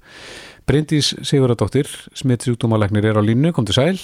[0.67, 3.97] Bryndís Sigurðardóttir, smittsjúkdómalegnir er á línu, kom til sæl.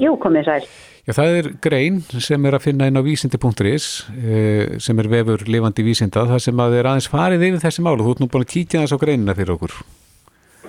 [0.00, 0.68] Jú, komið sæl.
[1.02, 5.42] Já, það er grein sem er að finna inn á vísindi.is eh, sem er vefur
[5.50, 8.28] lifandi vísinda það sem að er aðeins farið yfir þessi mál og þú ert nú
[8.30, 9.74] búin að kíkja þess á greinina fyrir okkur.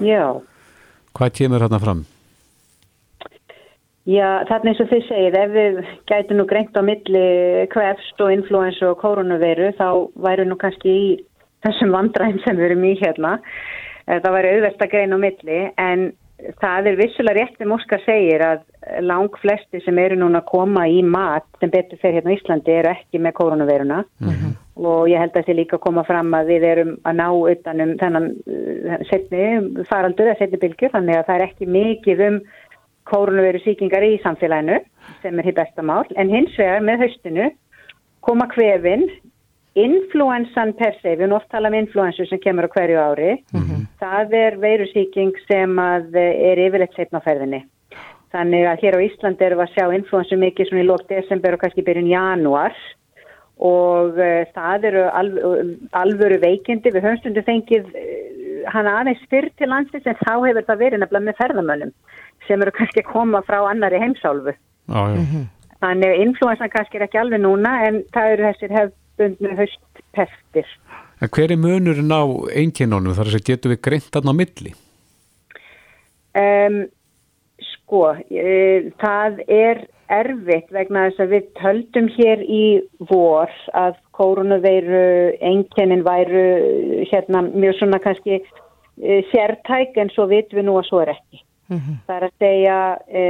[0.02, 0.26] Já.
[1.14, 2.02] Hvað kemur þarna fram?
[4.10, 5.78] Já, þarna eins og þið segið, ef við
[6.12, 7.28] gætu nú greint á milli
[7.72, 9.88] kvefst og influensu og koronaviru þá
[10.26, 11.06] væru nú kannski í
[11.64, 13.38] þessum vandræðin sem við erum í hérna.
[14.10, 16.10] Eh, það væri auðvert að greina á milli en
[16.60, 18.66] það er vissulega rétt sem Óskar segir að
[19.02, 22.76] lang flesti sem eru núna að koma í mat sem betur fyrir hérna á Íslandi
[22.76, 24.54] eru ekki með koronaviruna mm -hmm.
[24.76, 28.30] og ég held að það líka koma fram að við erum að ná utanum þennan
[28.30, 32.40] uh, setni faraldur eða setni bylgjur þannig að það er ekki mikið um
[33.04, 34.80] koronaviru síkingar í samfélaginu
[35.22, 37.52] sem er hér bestamál en hins vegar með haustinu
[38.22, 39.10] koma hvefin
[39.74, 43.62] Influensan per se, við erum oft talað um influensu sem kemur á hverju ári, mm
[43.62, 43.86] -hmm.
[43.98, 47.64] það er veirusíking sem er yfirleitt setna á ferðinni.
[48.34, 51.56] Þannig að hér á Ísland erum við að sjá influensu mikið svona í lók desember
[51.56, 52.78] og kannski byrjun januar
[53.64, 55.36] og uh, það eru alv
[55.94, 60.66] alvöru veikindi, við höfum stundu fengið uh, hann aðeins fyrr til landsins en þá hefur
[60.66, 61.94] það verið nefnilega með ferðamönnum
[62.48, 64.56] sem eru kannski að koma frá annari heimsálfu.
[64.90, 65.46] Ah, mm -hmm.
[65.84, 70.68] Þannig að influensan kannski er ekki alveg núna en það eru þessir hefð hefðbundnu höstpestir.
[71.22, 74.74] En hver er munurinn á einkennunum þar að getur við greint aðná milli?
[76.34, 76.88] Um,
[77.84, 82.66] sko, e, það er erfitt vegna þess að við töldum hér í
[83.10, 85.06] vor að koronaveiru
[85.42, 86.44] einkennin væru
[87.12, 91.44] hérna mjög svona kannski e, sértæk en svo vitum við nú að svo er ekki.
[91.72, 91.96] Mm -hmm.
[92.08, 93.24] Það er að segja e,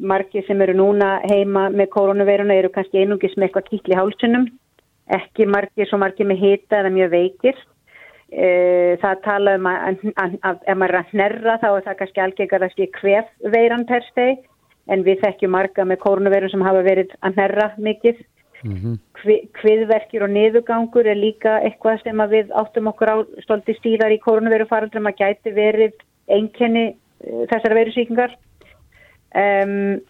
[0.00, 4.48] margi sem eru núna heima með koronaveiruna eru kannski einungis með eitthvað kýtli hálsunum
[5.10, 7.60] ekki margir svo margir með hita eða mjög veikir.
[8.32, 12.62] E, það tala um að ef maður er að hnerra þá er það kannski algengar
[12.64, 14.46] að skilja hvef veiran per steg
[14.88, 18.22] en við þekkjum marga með kórnuveirum sem hafa verið að hnerra mikið.
[18.62, 18.94] Mm -hmm.
[19.60, 24.66] Hviðverkir og niðugangur er líka eitthvað sem við áttum okkur á stolti stíðar í kórnuveiru
[24.70, 25.92] faraldrum að gæti verið
[26.28, 26.86] einkenni
[27.20, 28.32] e, þessara veirusíkingar.
[29.34, 30.00] Um,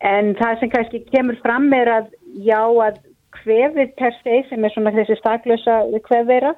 [0.00, 2.06] en það sem kannski kemur fram er að
[2.36, 3.00] já að
[3.32, 6.54] kvefið per se sem er svona þessi staklösa kvefveira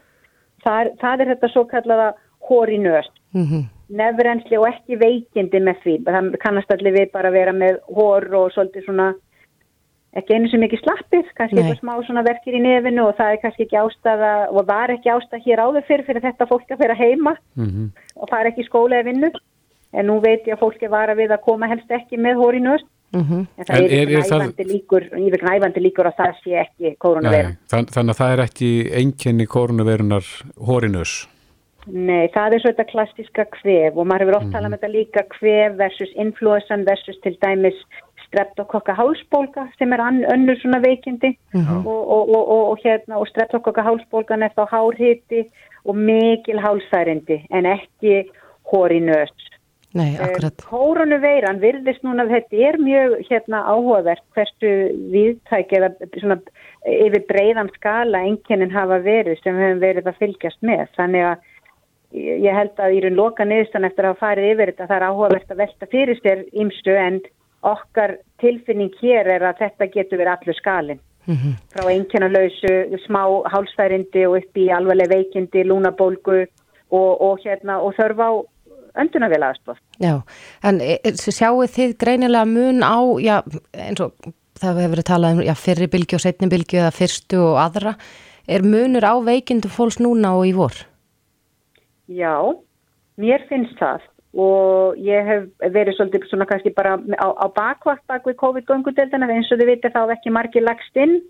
[0.65, 2.13] það, það er þetta svo kallaða
[2.49, 3.63] hóri nöst, Mm -hmm.
[3.91, 5.95] nefrensli og ekki veikindi með því.
[6.05, 9.15] Það kannast allir við bara að vera með hór og svolítið svona
[10.15, 13.41] ekki einu sem ekki slappið, kannski eitthvað smá svona verkir í nefinu og það er
[13.43, 16.97] kannski ekki ástæða og var ekki ástæða hér áður fyrir fyrir þetta fólk að fyrir
[16.97, 17.91] heima Mhm.
[18.17, 19.31] og fara ekki í skóla eða vinnu
[19.95, 22.61] en nú veit ég að fólk er vara við að koma helst ekki með hóri
[22.63, 25.05] nöst Mm en það er, er- það- líkur
[25.43, 29.47] næfandi líkur að það sé ekki koronaveira Nei, þann, þannig að það er ekki einkenni
[29.47, 30.27] koronavirunar
[30.59, 31.13] hórinus.
[31.87, 35.23] Nei, það er svo þetta klassiska kvef og maður hefur oft talað um þetta líka
[35.37, 37.77] kvef versus influensan versus til dæmis
[38.27, 41.37] streptokokka hálsbólga sem er ann, önnur svona veikindi.
[41.87, 45.45] Og, og, og, og, og hérna og streptokokka hálsbólgan er þá hárhiti
[45.85, 48.25] og mikil hálsærindi en ekki
[48.73, 49.54] hóri nöst.
[49.95, 50.63] Nei, akkurat.
[50.67, 54.71] Koronaveiran virðist núna, þetta er mjög hérna áhugavert hversu
[55.13, 56.39] viðtæk eða svona
[56.91, 60.89] yfir breiðan skala einkennin hafa verið sem við höfum verið að fylgjast með.
[60.99, 61.53] Þannig að
[62.15, 65.07] ég held að í raun loka niðurstan eftir að hafa farið yfir þetta það er
[65.09, 67.21] áhugavert að velta fyrir sér ymstu en
[67.65, 71.03] okkar tilfinning hér er að þetta getur verið allur skalin.
[71.25, 72.73] Mm Frá einkennalausu,
[73.07, 76.43] smá hálsfærindi og upp í alvarleg veikindi, lúnabólgu
[76.91, 78.31] og, og, hérna, og þörf á
[79.01, 79.79] öndunavila aðstof.
[80.03, 80.23] Já,
[80.63, 83.37] en e- e- sjáu þið greinilega mun á, já,
[83.75, 84.15] eins og
[84.61, 87.95] það hefur verið talað um já, fyrri bylgi og setni bylgi eða fyrstu og aðra,
[88.49, 90.75] er munur á veikindu fólks núna og í vor?
[92.07, 92.37] Já,
[93.19, 94.03] mér finnst það
[94.35, 99.51] og ég hef verið svolítið svona kannski bara á, á bakvakt bak við COVID-göngudeldina eins
[99.55, 101.21] og þið viti þá ekki margir lagst inn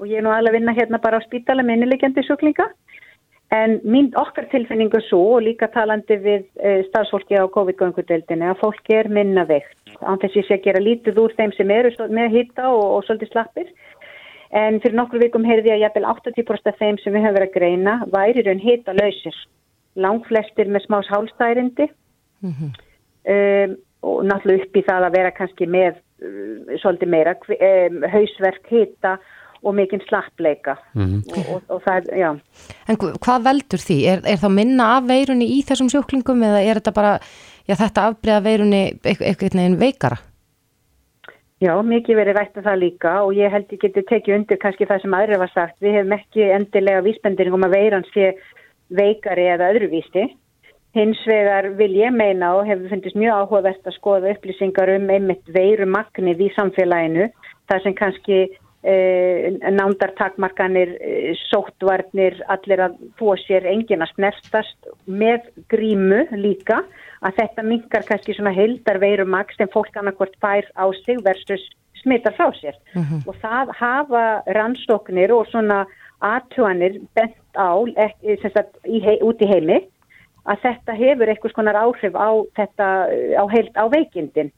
[0.00, 2.70] og ég er nú alveg að vinna hérna bara á spítala með innilegjandi sjúklinga
[3.54, 8.96] en mín okkar tilfinningu svo og líka talandi við e, starfsfólki á COVID-göngudeldina að fólki
[8.98, 9.76] er minna veikt.
[10.02, 13.04] Án þess ég sé að gera lítið úr þeim sem eru með hitta og, og
[13.06, 13.70] svolítið slappir.
[14.56, 17.48] En fyrir nokkur vikum heyrði ég að jafnvel 80% af þeim sem við höfum verið
[17.48, 19.38] að greina væri raun hita lausir
[19.96, 21.88] langflestir með smás hálstærindi
[22.44, 28.70] um, og náttúrulega upp í það að vera kannski með um, svolítið meira um, hausverk
[28.70, 29.16] hita
[29.62, 32.30] og mikinn slappleika og, og, og það, já
[32.88, 33.98] En hv- hvað veldur því?
[34.12, 37.12] Er, er þá minna af veirunni í þessum sjúklingum eða er þetta bara,
[37.68, 40.18] já þetta afbreyða veirunni einhvern veginn veikara?
[41.64, 44.84] Já, mikið verið rætt um það líka og ég held ég geti tekið undir kannski
[44.84, 45.78] það sem aðri var sagt.
[45.80, 48.34] Við hefum ekki endilega vísbending um að veiran sé
[48.92, 50.26] veikari eða öðruvísi.
[50.96, 55.48] Hins vegar vil ég meina og hefur fundist mjög áhugavert að skoða upplýsingar um einmitt
[55.56, 57.30] veirumagnið í samfélaginu.
[57.72, 58.38] Það sem kannski
[58.86, 66.84] nándartakmarkanir, eh, sóttvarnir, allir að fóa sér engin að snertast með grímu líka
[67.22, 71.62] að þetta minkar kannski svona heildar veirumag sem fólk annarkvort fær á sig versus
[72.02, 72.76] smittar frá sér.
[73.26, 75.86] Og það hafa rannsóknir og svona
[76.22, 79.82] aðtjóanir bent á ekki, sem sagt, í hei, út í heimi
[80.46, 82.86] að þetta hefur einhvers konar áhrif á, þetta,
[83.34, 84.52] á, heild, á veikindin.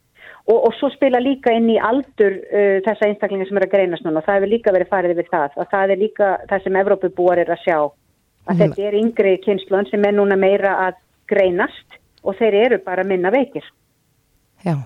[0.49, 4.05] Og, og svo spila líka inn í aldur uh, þessa einstaklingar sem eru að greinast
[4.05, 5.57] núna og það hefur líka verið farið yfir það.
[5.61, 7.79] Og það er líka það sem Evrópubúar er að sjá.
[8.49, 13.05] Að þetta er yngri kynsluan sem er núna meira að greinast og þeir eru bara
[13.05, 13.67] minna veikir.
[14.65, 14.79] Já,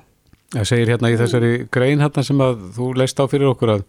[0.54, 3.86] Það segir hérna í þessari grein hérna sem að þú leist á fyrir okkur að,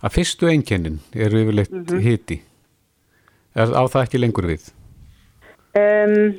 [0.00, 2.38] að fyrstu einkennin eru yfirleitt hiti.
[3.58, 4.70] Er á það ekki lengur við?
[5.76, 6.30] Um,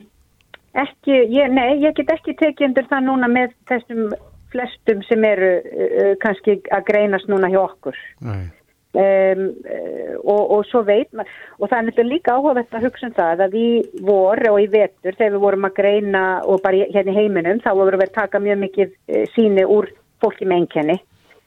[0.73, 4.07] ekki, ég, nei, ég get ekki tekið undir það núna með þessum
[4.53, 7.99] flestum sem eru uh, kannski að greinast núna hjá okkur.
[8.25, 8.47] Nei.
[8.89, 13.05] Um, uh, og, og svo veit maður, og það er náttúrulega líka áhugavert að hugsa
[13.05, 13.67] um það að í
[14.07, 17.69] vor og í vetur þegar við vorum að greina og bara hérna í heiminum þá
[17.77, 19.91] vorum við að taka mjög mikið uh, síni úr
[20.23, 20.97] fólki með einkenni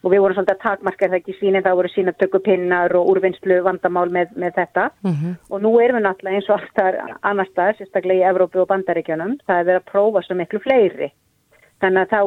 [0.03, 3.11] og við vorum svolítið að takmarka er það ekki síni þá voru sína tökupinnar og
[3.13, 4.87] úrvinnslu vandamál með, með þetta
[5.51, 9.37] og nú erum við náttúrulega eins og alltaf annar stað, sérstaklega í Evrópu og Bandaríkjunum
[9.47, 11.13] það er verið að prófa svo miklu fleiri
[11.83, 12.21] þannig að þá,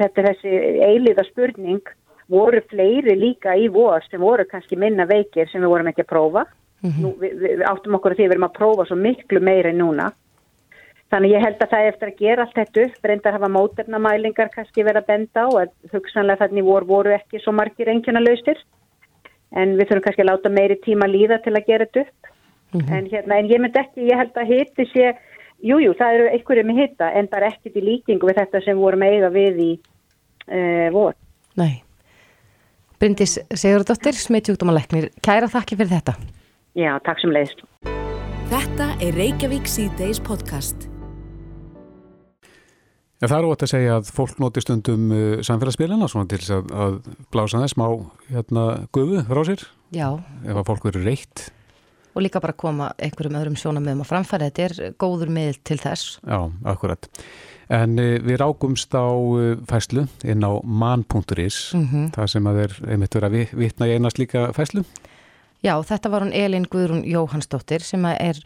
[0.00, 0.56] þetta er þessi
[0.88, 1.92] eiliða spurning
[2.32, 6.12] voru fleiri líka í vor sem voru kannski minna veikir sem við vorum ekki að
[6.14, 6.46] prófa?
[6.82, 9.70] Nú, við, við, áttum okkur að því að við erum að prófa svo miklu meira
[9.70, 10.08] en núna.
[11.12, 14.50] Þannig ég held að það er eftir að gera allt þetta upp reyndar hafa mótefnamælingar
[14.54, 18.58] kannski verið að benda á að hugsanlega þannig vor voru ekki svo margir engjana lausir
[19.52, 22.32] en við þurfum kannski að láta meiri tíma líða til að gera þetta upp.
[22.72, 25.10] En, hérna, en ég myndi ekki, ég held að hitti sé
[25.62, 28.78] jújú, jú, það eru einhverju með hitta en bara ekkert í líkingu við þetta sem
[28.78, 31.16] vorum að eiga við í uh, vor
[31.58, 31.82] nei.
[33.02, 36.14] Bryndis Sigurdóttir, smitjúkdómaleknir, kæra þakki fyrir þetta.
[36.78, 37.64] Já, takk sem leiðist
[38.52, 40.86] Þetta er Reykjavík C-Days podcast.
[43.22, 46.54] En það er ótt að segja að fólk noti stundum uh, samfélagsmiðlana svona til þess
[46.58, 46.96] að, að
[47.32, 47.86] blása það smá
[48.32, 50.08] hérna gufu frá sér Já,
[50.42, 51.44] ef að fólk verður reitt
[52.14, 56.18] og líka bara koma einhverjum öðrum sjónamöðum á framfæri, þetta er góður miðl til þess.
[56.26, 57.08] Já, akkurat.
[57.72, 62.10] En uh, við rákumst á uh, fæslu inn á man.is, mm -hmm.
[62.16, 64.84] það sem að er einmitt verið að vitna í einast líka fæslu.
[65.62, 68.36] Já, þetta var hún Elin Guðrún Jóhannsdóttir sem er,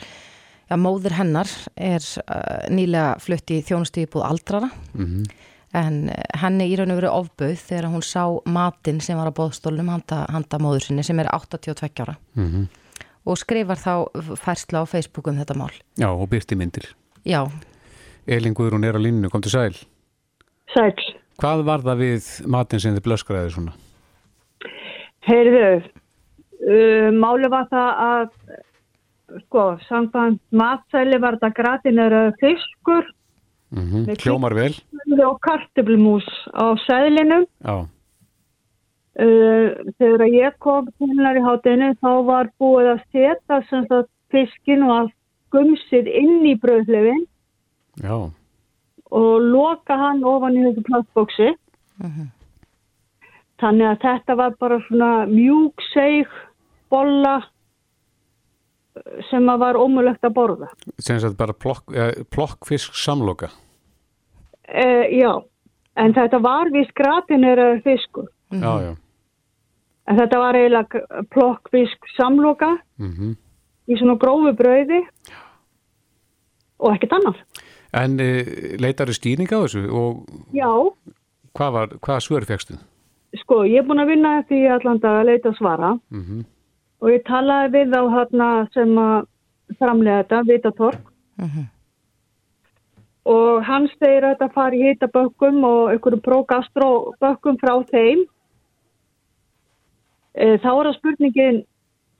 [0.70, 4.70] já, móður hennar er uh, nýlega flutt í þjónustíðbúð aldrara.
[4.94, 5.24] Mm -hmm.
[5.74, 9.88] En henni í raun og veru ofbauð þegar hún sá matinn sem var á bóðstólunum
[9.88, 12.16] handa, handa móður sinni sem er 82 ára.
[12.36, 12.66] Mm -hmm
[13.26, 13.92] og skrifar þá
[14.38, 15.74] færsla á Facebook um þetta mál.
[15.98, 16.92] Já, og byrti myndir.
[17.26, 17.42] Já.
[18.26, 19.74] Elin Guðrún er á línu, kom til sæl.
[20.74, 20.94] Sæl.
[21.40, 23.74] Hvað var það við matin sem þið blöskraði svona?
[25.26, 25.66] Heyrðu,
[26.62, 28.30] uh, máli var það að,
[29.44, 33.10] sko, samkvæmt matsæli var það gratinera fiskur.
[33.74, 34.16] Mm -hmm.
[34.22, 34.74] Kljómar vel.
[35.26, 37.46] Og kartublumús á sælinum.
[37.64, 37.86] Já.
[39.16, 45.06] Uh, þegar ég kom hennar í hátinu þá var búið að setja fiskin og að
[45.54, 47.22] gumsið inn í bröðlefin
[48.04, 52.10] og loka hann ofan í þessu plastbóksi uh mhm.
[52.12, 53.30] -huh.
[53.62, 56.28] þannig að þetta var bara svona mjúkseg
[56.90, 57.36] bolla
[59.30, 65.42] sem að var ómulögt að borða sem þetta bara plokk, eh, plokkfisk samloka uh, já
[65.96, 68.60] en þetta var við skratinera fiskur uh -huh.
[68.60, 69.05] já já
[70.06, 73.36] En þetta var eiginlega plokkfisk samloka mm -hmm.
[73.90, 75.00] í svona grófu brauði
[76.78, 77.38] og ekkert annar.
[77.92, 78.44] En e,
[78.78, 79.82] leitar þið stýring á þessu?
[80.52, 80.70] Já.
[81.56, 82.76] Hvað, var, hvað svör fegstu?
[83.40, 86.44] Sko, ég er búin að vinna eftir í Allanda að leita svara mm -hmm.
[87.00, 89.26] og ég talaði við á hérna sem að
[89.78, 91.04] framlega þetta, Vita Tork.
[91.36, 91.66] Mm -hmm.
[93.24, 98.26] Og hann segir að þetta fari í hitabökkum og einhverju prógastrobökkum frá þeim
[100.36, 101.62] þá er það spurningin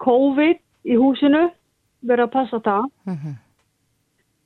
[0.03, 1.49] COVID í húsinu,
[2.07, 2.87] verður að passa það.
[3.05, 3.19] Mhm.
[3.25, 3.35] -huh.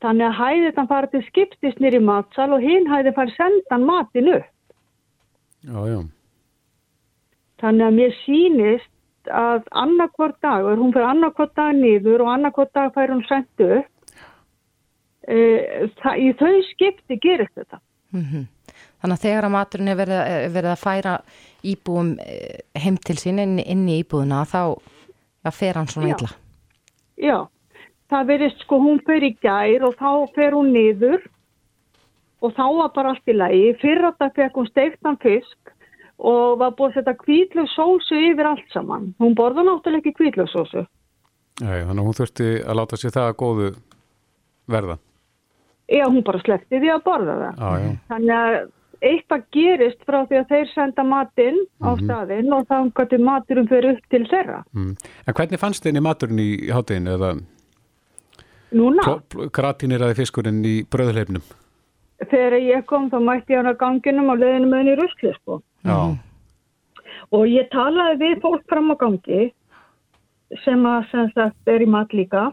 [0.01, 4.39] Þannig að hæðið þann farið til skiptist nýri matsal og hinn hæðið farið sendan matinu.
[5.61, 6.01] Já, já.
[7.61, 12.73] Þannig að mér sínist að annarkvort dag, og hún fyrir annarkvort dag nýður og annarkvort
[12.73, 13.85] dag fær hún sendu,
[15.29, 15.37] e,
[16.01, 17.81] það, í þau skipti gerist þetta.
[18.13, 18.25] Mhm.
[18.25, 18.47] -huh.
[19.01, 20.21] Þannig að þegar að maturinn er verið,
[20.55, 21.15] verið að færa
[21.71, 26.31] íbúum eh, heim til sín inn, inn í íbúðuna þá ja, fer hann svona illa.
[27.21, 27.39] Já,
[28.13, 31.21] það verið sko hún fer í gær og þá fer hún niður
[32.41, 33.67] og þá var bara allt í lagi.
[33.81, 35.75] Fyrir að það fekk hún steiktan fisk
[36.21, 39.13] og var búið að setja kvíðlöfsósu yfir allt saman.
[39.21, 40.85] Hún borða náttúrulega ekki kvíðlöfsósu.
[41.61, 43.71] Þannig að hún þurfti að láta sér það að góðu
[44.71, 44.97] verða.
[45.91, 47.65] Já, hún bara sleppti því að borða það.
[47.81, 47.97] Já.
[48.13, 48.59] Þannig að
[49.01, 51.89] eitthvað gerist frá því að þeir senda matinn mm -hmm.
[51.89, 52.05] á mhm.
[52.05, 54.63] staðinn og þá gæti maturum fyrir upp til þeirra.
[54.75, 54.97] Mm.
[55.27, 57.33] En hvernig fannst þið inn í maturinn í hátteginu eða
[58.71, 59.03] Núna?
[59.53, 61.43] Gratin er aðeins fiskurinn í bröðleifnum?
[62.31, 65.33] Þegar ég kom þá mætti ég hann að ganginum og leðinu með henni í ruskli
[65.35, 65.63] sko.
[65.83, 66.17] Já.
[67.33, 69.51] Og ég talaði við fólk fram á gangi
[70.65, 72.53] sem að sem sagt er í mat líka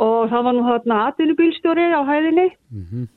[0.00, 3.08] og það var nú þarna aðvinubílstjórið á hæðinni mm -hmm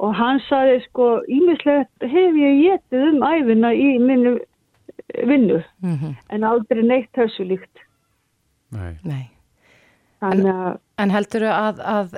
[0.00, 4.38] og hann saði sko ímislegt hef ég getið um æfina í minnu
[5.28, 6.14] vinnu mm -hmm.
[6.28, 7.84] en aldrei neitt þessu líkt.
[8.70, 9.28] Nei, Nei.
[10.22, 10.46] En,
[10.96, 12.12] en heldur að, að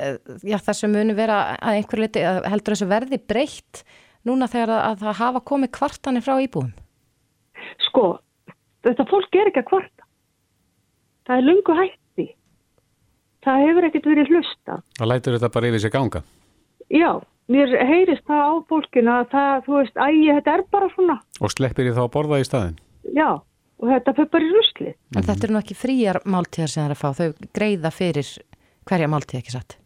[0.44, 3.84] já, þessu muni vera að einhver liti heldur þessu verði breytt
[4.28, 6.72] núna þegar að, að það hafa komið kvartanir frá íbúum?
[7.88, 8.18] Sko
[8.84, 10.06] þetta fólk er ekki að kvarta.
[11.24, 12.26] Það er lungu hætti.
[13.44, 16.22] Það hefur ekkert verið hlusta Það lætur þetta bara yfir sig ganga.
[16.92, 17.10] Já
[17.52, 21.16] mér heyrist það á fólkinu að það, þú veist, ægi, þetta er bara svona.
[21.40, 22.78] Og sleppir þið þá að borða í staðin?
[23.14, 23.28] Já,
[23.80, 24.92] og þetta fyrir bara í rusli.
[24.94, 25.26] En mm.
[25.28, 28.30] þetta eru nú ekki fríjar máltíðar sem það er að fá, þau greiða fyrir
[28.88, 29.76] hverja máltíð ekki satt?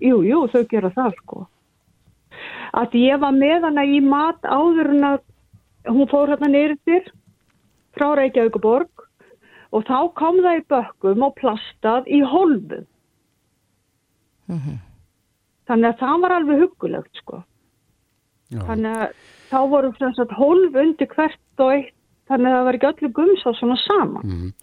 [0.00, 1.46] Jú, jú, þau gera það sko.
[2.80, 5.18] Að ég var með hana í mat áður en að
[5.90, 7.08] hún fór hérna neyrir
[7.96, 9.08] frá Reykjavíkuborg
[9.74, 12.86] og þá kom það í bökkum og plastað í holfum.
[14.50, 14.60] Mhm.
[14.60, 14.89] Mm
[15.70, 17.40] þannig að það var alveg hugulegt sko
[18.50, 18.60] Já.
[18.66, 19.16] þannig að
[19.50, 21.96] þá voru þess að hólf undir hvert og eitt
[22.30, 24.54] þannig að það var ekki öllu gums á svona saman mm.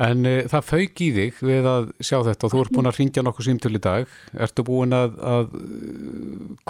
[0.00, 3.00] En e, það fauk í þig við að sjá þetta og þú ert búin að
[3.02, 4.14] ringja nokkuð símtöl í dag
[4.46, 5.50] Ertu búin að, að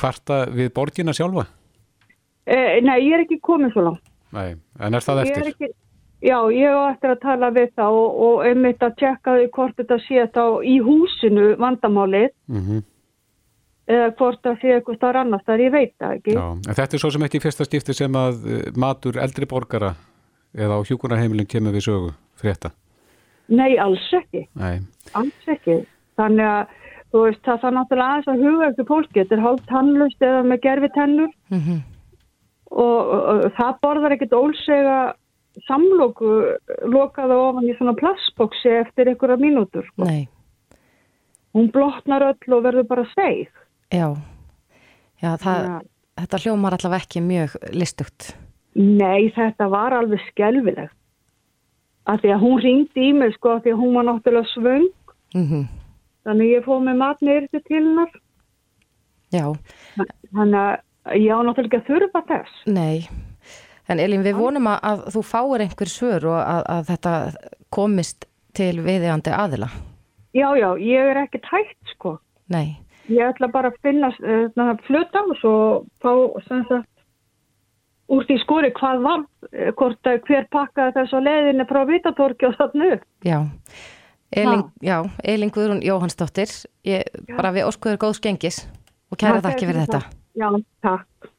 [0.01, 1.45] kvarta við borgina sjálfa?
[2.43, 4.03] E, nei, ég er ekki komið svo langt
[4.35, 5.53] Nei, en er það eftir?
[5.53, 5.71] Ekki,
[6.27, 9.79] já, ég á eftir að tala við það og, og einmitt að tjekka því hvort
[9.79, 12.89] þetta sé þá í húsinu vandamálið mm -hmm
[13.91, 16.34] eða hvort það sé eitthvað starf annars þar ég veit það ekki.
[16.36, 19.95] Já, en þetta er svo sem ekki fyrsta skipti sem að eh, matur eldri borgara
[20.55, 22.72] eða á hjúkunarheimilin kemur við sögu frétta.
[23.51, 24.45] Nei, alls ekki.
[24.59, 24.80] Nei.
[25.18, 25.80] Alls ekki.
[26.20, 26.74] Þannig að
[27.11, 29.16] þú veist, það þarf náttúrulega aðeins að huga eftir fólki.
[29.18, 31.80] Þetta er hálf tannlust eða með gerfi tennur Mm
[32.70, 34.99] og, og, og það borðar ekkert ólsega
[35.66, 36.34] samlóku
[36.86, 39.88] lokaða ofan í svona plastboksi eftir einhverja mínútur.
[39.91, 40.07] Sko.
[40.07, 40.28] Nei,
[41.51, 43.51] Hún blotnar öll og verður bara seig.
[43.93, 44.07] Já.
[45.22, 45.88] Já, það, að-
[46.22, 48.30] þetta hljómar allavega ekki mjög listugt.
[48.74, 50.95] Nei, þetta var alveg skelvilegt.
[52.07, 54.88] Af því að hún ringdi í mig sko, af því að hún var náttúrulega svöng.
[55.34, 55.68] Mm
[56.24, 58.11] Þannig ég fóð með mat neyrir til hennar.
[59.32, 59.47] Já,
[60.34, 62.57] Þannig að ég á náttúrulega ekki að þurfa þess.
[62.66, 63.09] nei.
[63.91, 67.12] En Elín, við vonum að, að þú fáir einhver svör og að, að þetta
[67.74, 69.66] komist til viðeigandi aðila.
[70.36, 72.12] Já, já, ég er ekki tætt sko.
[72.55, 72.76] Nei,
[73.11, 75.55] Ég ætla bara að finna uh, fluta og svo
[76.03, 76.13] fá
[76.47, 76.91] sagt
[78.11, 82.49] úr því skori hvað var, eh, hvort að hver pakkaði þess að leiðinni frá Vitatorki
[82.49, 83.05] og þarna upp.
[83.25, 83.39] já.
[84.31, 84.71] Elín, Ha.
[84.81, 86.51] já, Elín Guðrún Jóhannsdóttir,
[86.87, 87.03] ég,
[87.37, 88.67] bara við óskuður góðs gengis
[89.11, 90.03] og kæra Já, þakki fyrir þetta.
[90.39, 90.49] Já,
[90.83, 91.31] takk.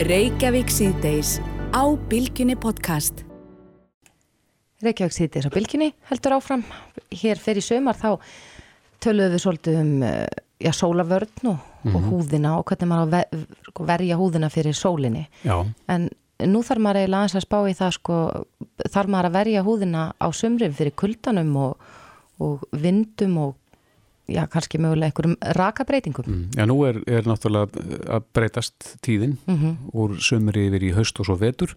[0.00, 1.36] Reykjavík síðdeis
[1.76, 3.24] á Bilginni podcast.
[4.80, 6.64] Reykjavík sýtis á bylginni heldur áfram.
[7.12, 8.20] Hér fyrir sömar þá
[9.00, 10.26] töluðum við svolítið um eh,
[10.62, 11.58] já, sólavörn og,
[11.92, 15.26] og húðina og hvernig maður sko, verja húðina fyrir sólinni.
[15.44, 15.60] Já,
[15.92, 16.08] En
[16.44, 18.16] nú þarf maður eiginlega aðeins að spá í það sko,
[18.92, 21.86] þarf maður að verja húðina á sumrin fyrir kuldanum og,
[22.44, 23.54] og vindum og
[24.28, 26.26] já, kannski mögulega einhverjum rakabreitingum.
[26.26, 26.46] mm.
[26.58, 27.86] Já nú er, er náttúrulega
[28.18, 29.36] að breytast tíðin
[29.94, 31.76] úr sömri yfir í haust og svo vetur.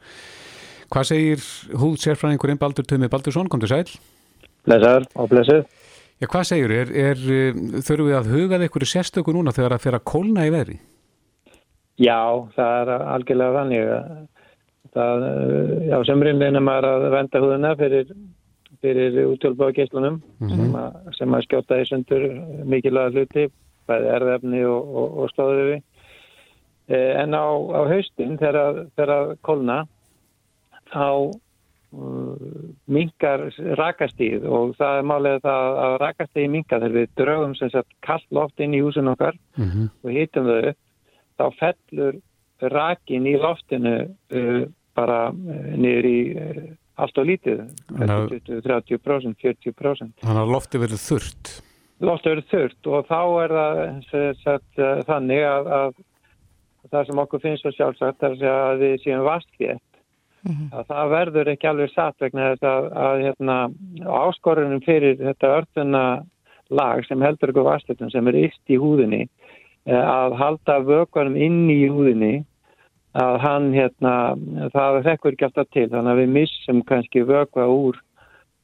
[0.90, 1.44] Hvað segir
[1.78, 3.86] húð sérfræðingurinn Baldur Tumi Baldursson, kom til sæl?
[4.66, 5.68] Blessaður og blessuð.
[6.20, 6.90] Já, hvað segir, er,
[7.32, 10.76] eh, þurfum við að hugað einhverju sérstöku núna þegar að fyrir að kólna í veðri?
[12.00, 12.20] Já,
[12.56, 13.94] það er algjörlega þannig.
[13.94, 14.28] að
[14.90, 18.08] Það, eh, já, semrinni er maður að venda húðuna fyrir,
[18.82, 20.16] fyrir útjólbáða geislunum
[20.50, 22.24] sem, að, sem að skjóta í sundur
[22.66, 23.44] mikilvæga hluti,
[23.86, 25.78] bæði erðefni og, og, og stóðuði.
[26.90, 29.84] En á, á haustin þegar, þegar kólna
[30.90, 31.38] þá
[32.90, 33.48] minkar
[33.80, 38.28] rakastíð og það er málega það að rakastíði minka þegar við draugum sem sagt kallt
[38.36, 39.88] loft inn í húsin okkar Mm -hmm.
[40.04, 40.78] og hýtum þau upp,
[41.40, 42.20] þá fellur
[42.62, 43.96] rakin í loftinu
[44.32, 46.64] uh, bara uh, niður í uh,
[47.00, 50.12] allt og lítið, Þannig að- 20-30%, 40%.
[50.22, 51.62] Þannig að lofti verður þurrt.
[52.02, 54.74] Loftið verður þurrt og þá er það sem sagt,
[55.08, 55.94] þannig að, að
[56.92, 58.98] það sem okkur finnst svo sjálfsagt er að segja að við
[60.50, 60.74] séum vastkvétt.
[60.74, 63.58] að það verður ekki alveg satt vegna þess að, að hérna,
[64.06, 66.04] áskorunum fyrir þetta örtuna
[66.70, 69.24] lag sem heldur ykkur vastöldum sem er yst í húðinni
[69.86, 72.44] eh, að halda vökunum inn í húðinni
[73.18, 74.14] að hann hérna,
[74.74, 77.98] það þekkur ekki alltaf til þannig að við missum kannski vökva úr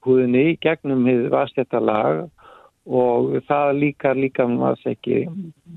[0.06, 2.28] húðinni gegnum hið vastöldtalag
[2.86, 5.24] og það líkar líka maður ekki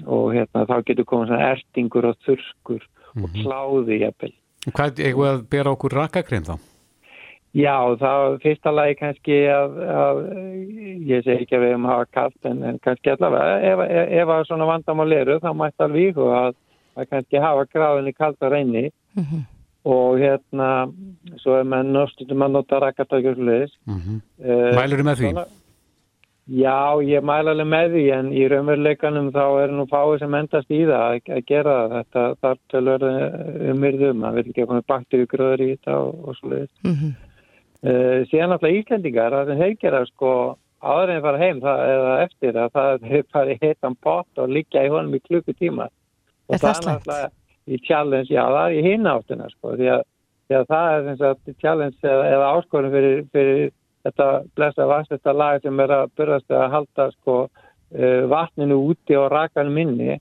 [0.04, 2.84] og hérna, þá getur komið ertingur og þurskur
[3.16, 4.34] og kláði jafnvel.
[4.74, 6.56] Hvað er eitthvað að bera okkur rakakrein þá?
[7.56, 10.18] Já, það fyrsta lagi kannski að, að
[11.08, 14.32] ég segi ekki að við hefum hafa kallt en, en kannski allavega ef, ef, ef
[14.34, 16.58] að svona vandamál eru þá mætti alveg íhuga að,
[17.00, 18.84] að kannski hafa gráðinni kallt að reyni
[19.88, 20.68] og hérna
[21.40, 23.72] svo er menn náttúrulega að nota rakastökjur sluðis.
[23.88, 24.20] Mm -hmm.
[24.44, 25.32] Uh, Mælur með því?
[26.49, 30.70] Já, ég mæla alveg með því en í raunveruleikanum þá er nú fáið sem endast
[30.72, 31.78] í það að, að gera.
[31.92, 33.11] Þetta þarf til að verða
[33.74, 36.72] umyrðum, það vil ekki að koma bakteríugröður í þetta og, og sluðis.
[36.88, 37.16] Mm
[37.78, 40.30] Uh, síðan alltaf Íslendingar það sem þeir gera sko
[40.82, 44.82] áður en fara heim það, eða eftir að það er bara heitan pott og liggja
[44.82, 46.88] í honum í klukkutíma og Er það slæmt?
[47.07, 47.28] náttúrulega
[47.70, 50.03] í challenge, já það er í hinn áttuna sko því að,
[50.49, 53.62] því að það er sem sagt challenge eða, eða áskorun fyrir, fyrir
[54.07, 59.30] þetta blessa vastesta lag sem er að byrjast að halda sko uh, vatninu úti og
[59.32, 60.18] rakanum inni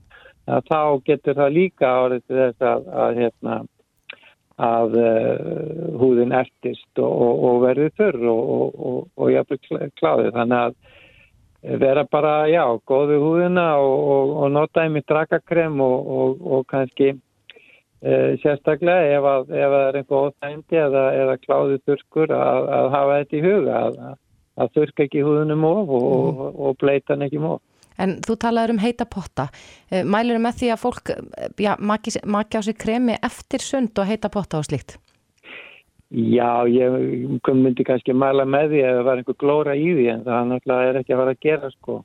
[0.48, 3.58] að þá getur það líka árið til þess að, að hérna
[4.58, 10.32] að uh, húðin ertist og, og, og verður þurr og, og, og, og jafnvel kláðið.
[10.34, 17.12] Þannig að vera bara, já, góðu húðina og, og nota einmitt drakakrem og kannski
[18.42, 22.90] sérstaklega ef, að, ef að það er einhver óþægndi eða, eða kláðið þurrkur að, að
[22.94, 23.98] hafa þetta í huga, að,
[24.58, 27.60] að þurrka ekki húðunum of og bleita hann ekki of.
[27.98, 29.48] En þú talaður um heita potta.
[29.90, 31.10] Mælur með því að fólk
[31.58, 35.00] já, maki, maki á sig kremi eftir sund og heita potta og slíkt?
[36.08, 36.94] Já, ég
[37.44, 40.92] myndi kannski mæla með því að það var einhver glóra í því en það náttúrulega
[40.92, 41.96] er ekki að fara að gera sko.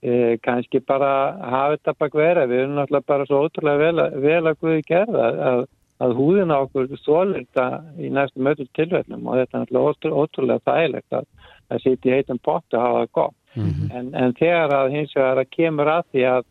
[0.00, 1.08] Eh, kannski bara
[1.42, 2.46] hafa þetta bak vera.
[2.46, 5.62] Við erum náttúrulega bara svo ótrúlega vel að, vel að guði gerða að,
[6.06, 7.64] að húðina okkur þólir þetta
[7.98, 11.26] í næstum öllum tilvægnum og þetta er náttúrulega ótrúlega þægilegt að,
[11.74, 13.36] að sitja í heitum pott og hafa það gott.
[13.56, 13.90] Mm -hmm.
[13.98, 16.46] en, en þegar að hins vegar að kemur að því að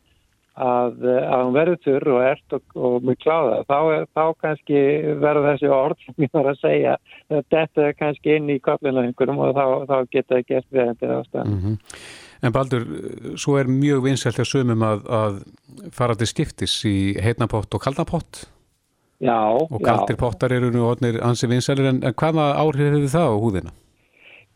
[0.57, 3.79] að, að hún verður þurr og ert og, og mjög kláða, þá,
[4.17, 4.83] þá kannski
[5.21, 6.95] verður þessi orð sem ég var að segja
[7.29, 11.53] þetta er kannski inn í kollinu einhverjum og þá, þá geta það gert veðandi ástæðan.
[11.53, 12.03] Mm -hmm.
[12.45, 12.83] En Baldur,
[13.41, 15.39] svo er mjög vinsælt að sumum að, að
[15.93, 18.45] fara til skiptis í heitnapott og kaldnapott
[19.17, 20.19] Já, og kaldir já.
[20.19, 23.71] pottar eru nú orðnir ansi vinsælir en hvaða áhrif hefur það á húðina?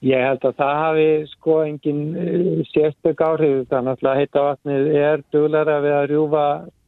[0.02, 5.22] Ég held að það hafi sko engin uh, sérstök áhrif þannig að heita vatnið er
[5.34, 6.46] duglara við að rjúfa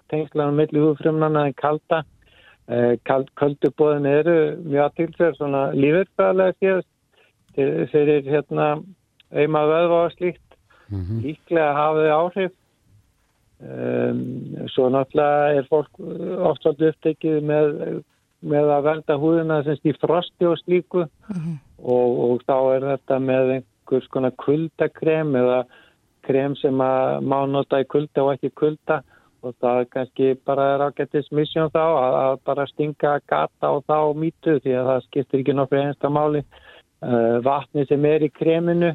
[0.10, 2.00] tengslanum milli húfrumnana en kalda.
[2.66, 6.90] Uh, kald, Köldubóðin eru mjög aðtilsverð svona lífurfæðlega síðast
[7.92, 8.70] fyrir hérna
[9.30, 10.58] auðma vöðva og slíkt.
[10.90, 11.20] Mm -hmm.
[11.28, 12.56] Líklega hafiði áhrif.
[13.64, 14.24] Um,
[14.74, 16.02] svo náttúrulega er fólk
[16.50, 17.70] oft svolítið upptekið með,
[18.42, 21.06] með að velda húðina sem stýr frosti og slíku.
[21.30, 25.64] Mm -hmm og, og þá er þetta með einhvers konar kuldakrem eða
[26.24, 29.02] krem sem að má nota í kulda og ekki kulda
[29.44, 33.98] og það kannski bara er ágættis missjón þá að, að bara stinga gata og þá
[34.16, 36.44] mítu því að það skiptir ekki nokkur einsta máli.
[37.04, 38.94] Uh, vatni sem er í kreminu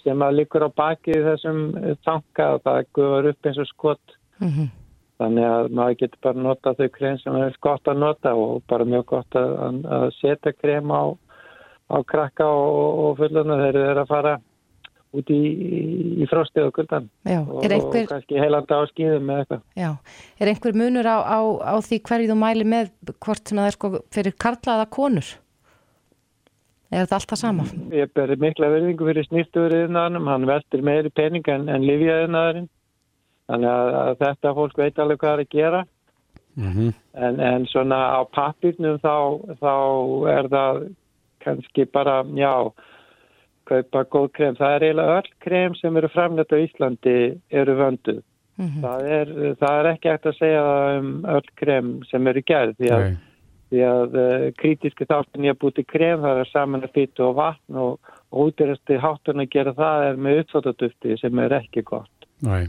[0.00, 1.60] sem að likur á baki þessum
[2.04, 4.16] tanka og það guður upp eins og skott.
[4.40, 4.72] Mm -hmm.
[5.16, 8.84] Þannig að maður getur bara nota þau krem sem er gott að nota og bara
[8.84, 11.16] mjög gott að, að setja krem á
[11.86, 14.36] á krakka og, og þegar þeir eru að fara
[15.16, 15.40] út í,
[16.22, 18.04] í frostið og kuldan Já, og, einhver...
[18.04, 19.64] og kannski heilanda á skýðum með eitthvað.
[19.78, 19.90] Já,
[20.40, 23.92] er einhver munur á, á, á því hverju þú mæli með hvort það er sko
[24.14, 25.32] fyrir karlaða konur?
[26.86, 27.66] Er þetta alltaf sama?
[27.94, 32.68] Ég berir mikla verðingu fyrir snýrtuverðinaðanum, hann veldur meiri pening en, en livjaðinaðarinn
[33.50, 35.82] þannig að, að þetta fólk veit alveg hvað það er að gera
[36.56, 36.94] mm -hmm.
[37.26, 39.16] en, en svona á pappirnum þá,
[39.60, 39.74] þá
[40.34, 40.80] er það
[41.46, 42.52] kannski bara, já,
[43.70, 44.58] kaupa góð krem.
[44.58, 47.16] Það er eiginlega öll krem sem eru framleitt á Íslandi
[47.50, 48.24] eru vönduð.
[48.56, 48.82] Mm -hmm.
[48.82, 50.66] það, er, það er ekki eftir að segja
[50.98, 53.02] um öll krem sem eru gerð því að,
[53.68, 57.76] því að uh, krítiski þáttin ég búti krem það er saman að fytu og vatn
[57.76, 62.28] og, útverðasti hátturinn að gera það er með uppsótadufti sem er ekki gott.
[62.44, 62.66] Næ.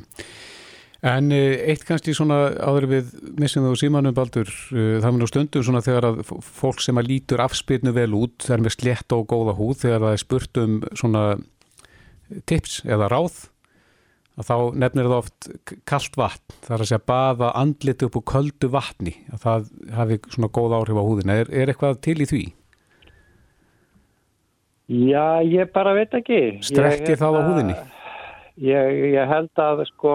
[1.05, 5.27] En eh, eitt kannski svona áður við missum þú símanum baldur, eh, það er nú
[5.29, 9.13] stundum svona þegar að fólk sem að lítur afspilnu vel út, það er með slett
[9.13, 11.27] og góða húð þegar það er spurt um svona
[12.49, 13.45] tips eða ráð
[14.37, 15.47] að þá nefnir það oft
[15.89, 20.19] kallt vatn, það er að segja baða andlit upp úr köldu vatni að það hafi
[20.33, 22.43] svona góð áhrif á húðina er, er eitthvað til í því?
[24.87, 27.79] Já, ég bara veit ekki Strekki það á hérna, húðinni?
[28.67, 30.13] Ég, ég held að sko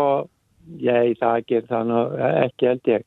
[0.82, 2.00] ég, það ger það nú
[2.30, 3.06] ekki held ég.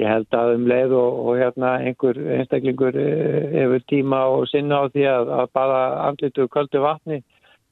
[0.00, 4.78] Ég held að um leið og, og hérna einhver einstaklingur eh, hefur tíma og sinna
[4.80, 7.18] á því að, að bara andlitu köldu vatni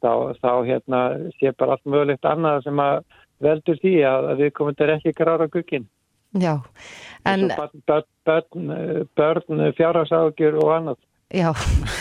[0.04, 1.00] þá, þá hérna
[1.38, 3.00] sé bara allt mögulegt annað sem að
[3.40, 5.88] veldur því að, að við komum til ekki grára gukkin.
[6.36, 6.60] Já,
[7.26, 7.48] en...
[7.56, 8.74] Börn, börn,
[9.16, 11.00] börn fjárhagságjur og annað.
[11.30, 11.52] Já,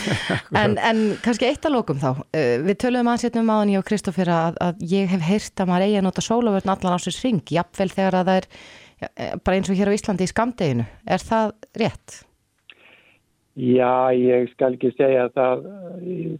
[0.58, 2.08] en, en kannski eitt að lókum þá.
[2.34, 5.70] Uh, við töluðum aðsetnum á hann ég og Kristófur að, að ég hef heyrt að
[5.70, 9.10] maður eigi að nota sólavörn allan á sér sving, jafnvel þegar að það er ja,
[9.14, 10.86] eh, bara eins og hér á Íslandi í skamdeginu.
[11.06, 12.16] Er það rétt?
[13.60, 15.64] Já, ég skal ekki segja að það,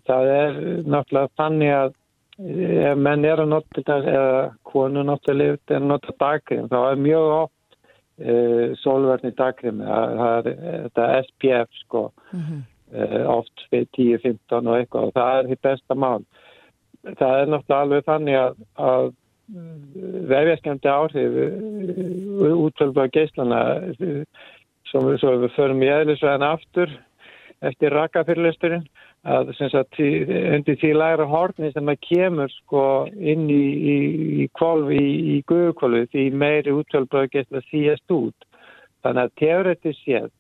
[0.09, 0.61] það er
[0.91, 1.97] náttúrulega þannig að
[2.41, 7.03] ef menn er að nota þetta eða konu náttúrulega er að nota dagrim, þá er
[7.07, 7.79] mjög oft
[8.25, 12.05] uh, sólverðni dagrim, það er þetta SPF sko.
[12.33, 12.63] Mm -hmm.
[12.91, 16.25] Eh, oft 10-15 og eitthvað og það er því besta mál.
[17.07, 19.11] Það er náttúrulega alveg þannig að, að
[20.33, 23.61] vefjaskemdi áhrif eh, útvölduða geyslana
[24.91, 26.97] sem við, förum í eðlisvæðan aftur
[27.71, 28.89] eftir rakafyrlisturinn
[29.31, 32.85] að sagt, undir því læra hortni sem að kemur sko
[33.15, 33.65] inn í,
[33.95, 33.97] í,
[34.43, 38.49] í kvolv í, í guðukvolvi því meiri útvölduða geysla síast út.
[39.05, 40.31] Þannig að teoretis séð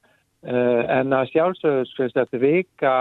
[0.45, 2.95] en að sjálfsögur þetta vika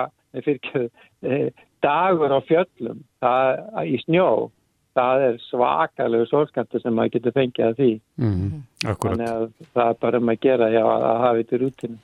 [0.44, 0.90] fyrir,
[1.24, 1.50] uh,
[1.84, 4.50] dagur á fjöllum það, í snjó
[4.98, 7.90] það er svakalegu sólskantur sem maður getur fengið að því.
[8.20, 11.98] Mm, þannig að það er bara um að gera já, að hafa þetta í rútinu.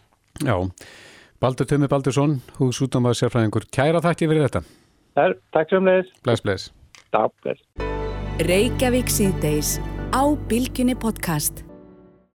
[0.45, 0.55] Já,
[1.43, 4.63] Baldur Tömi Baldursson hús út á maður sérfræðingur, kæra þakki fyrir þetta.
[5.15, 6.71] Her, Takk sem leis Bless, bless.
[7.15, 7.63] Takk, bless.
[8.43, 9.77] Reykjavík síðdeis
[10.11, 11.63] á Bilginni podcast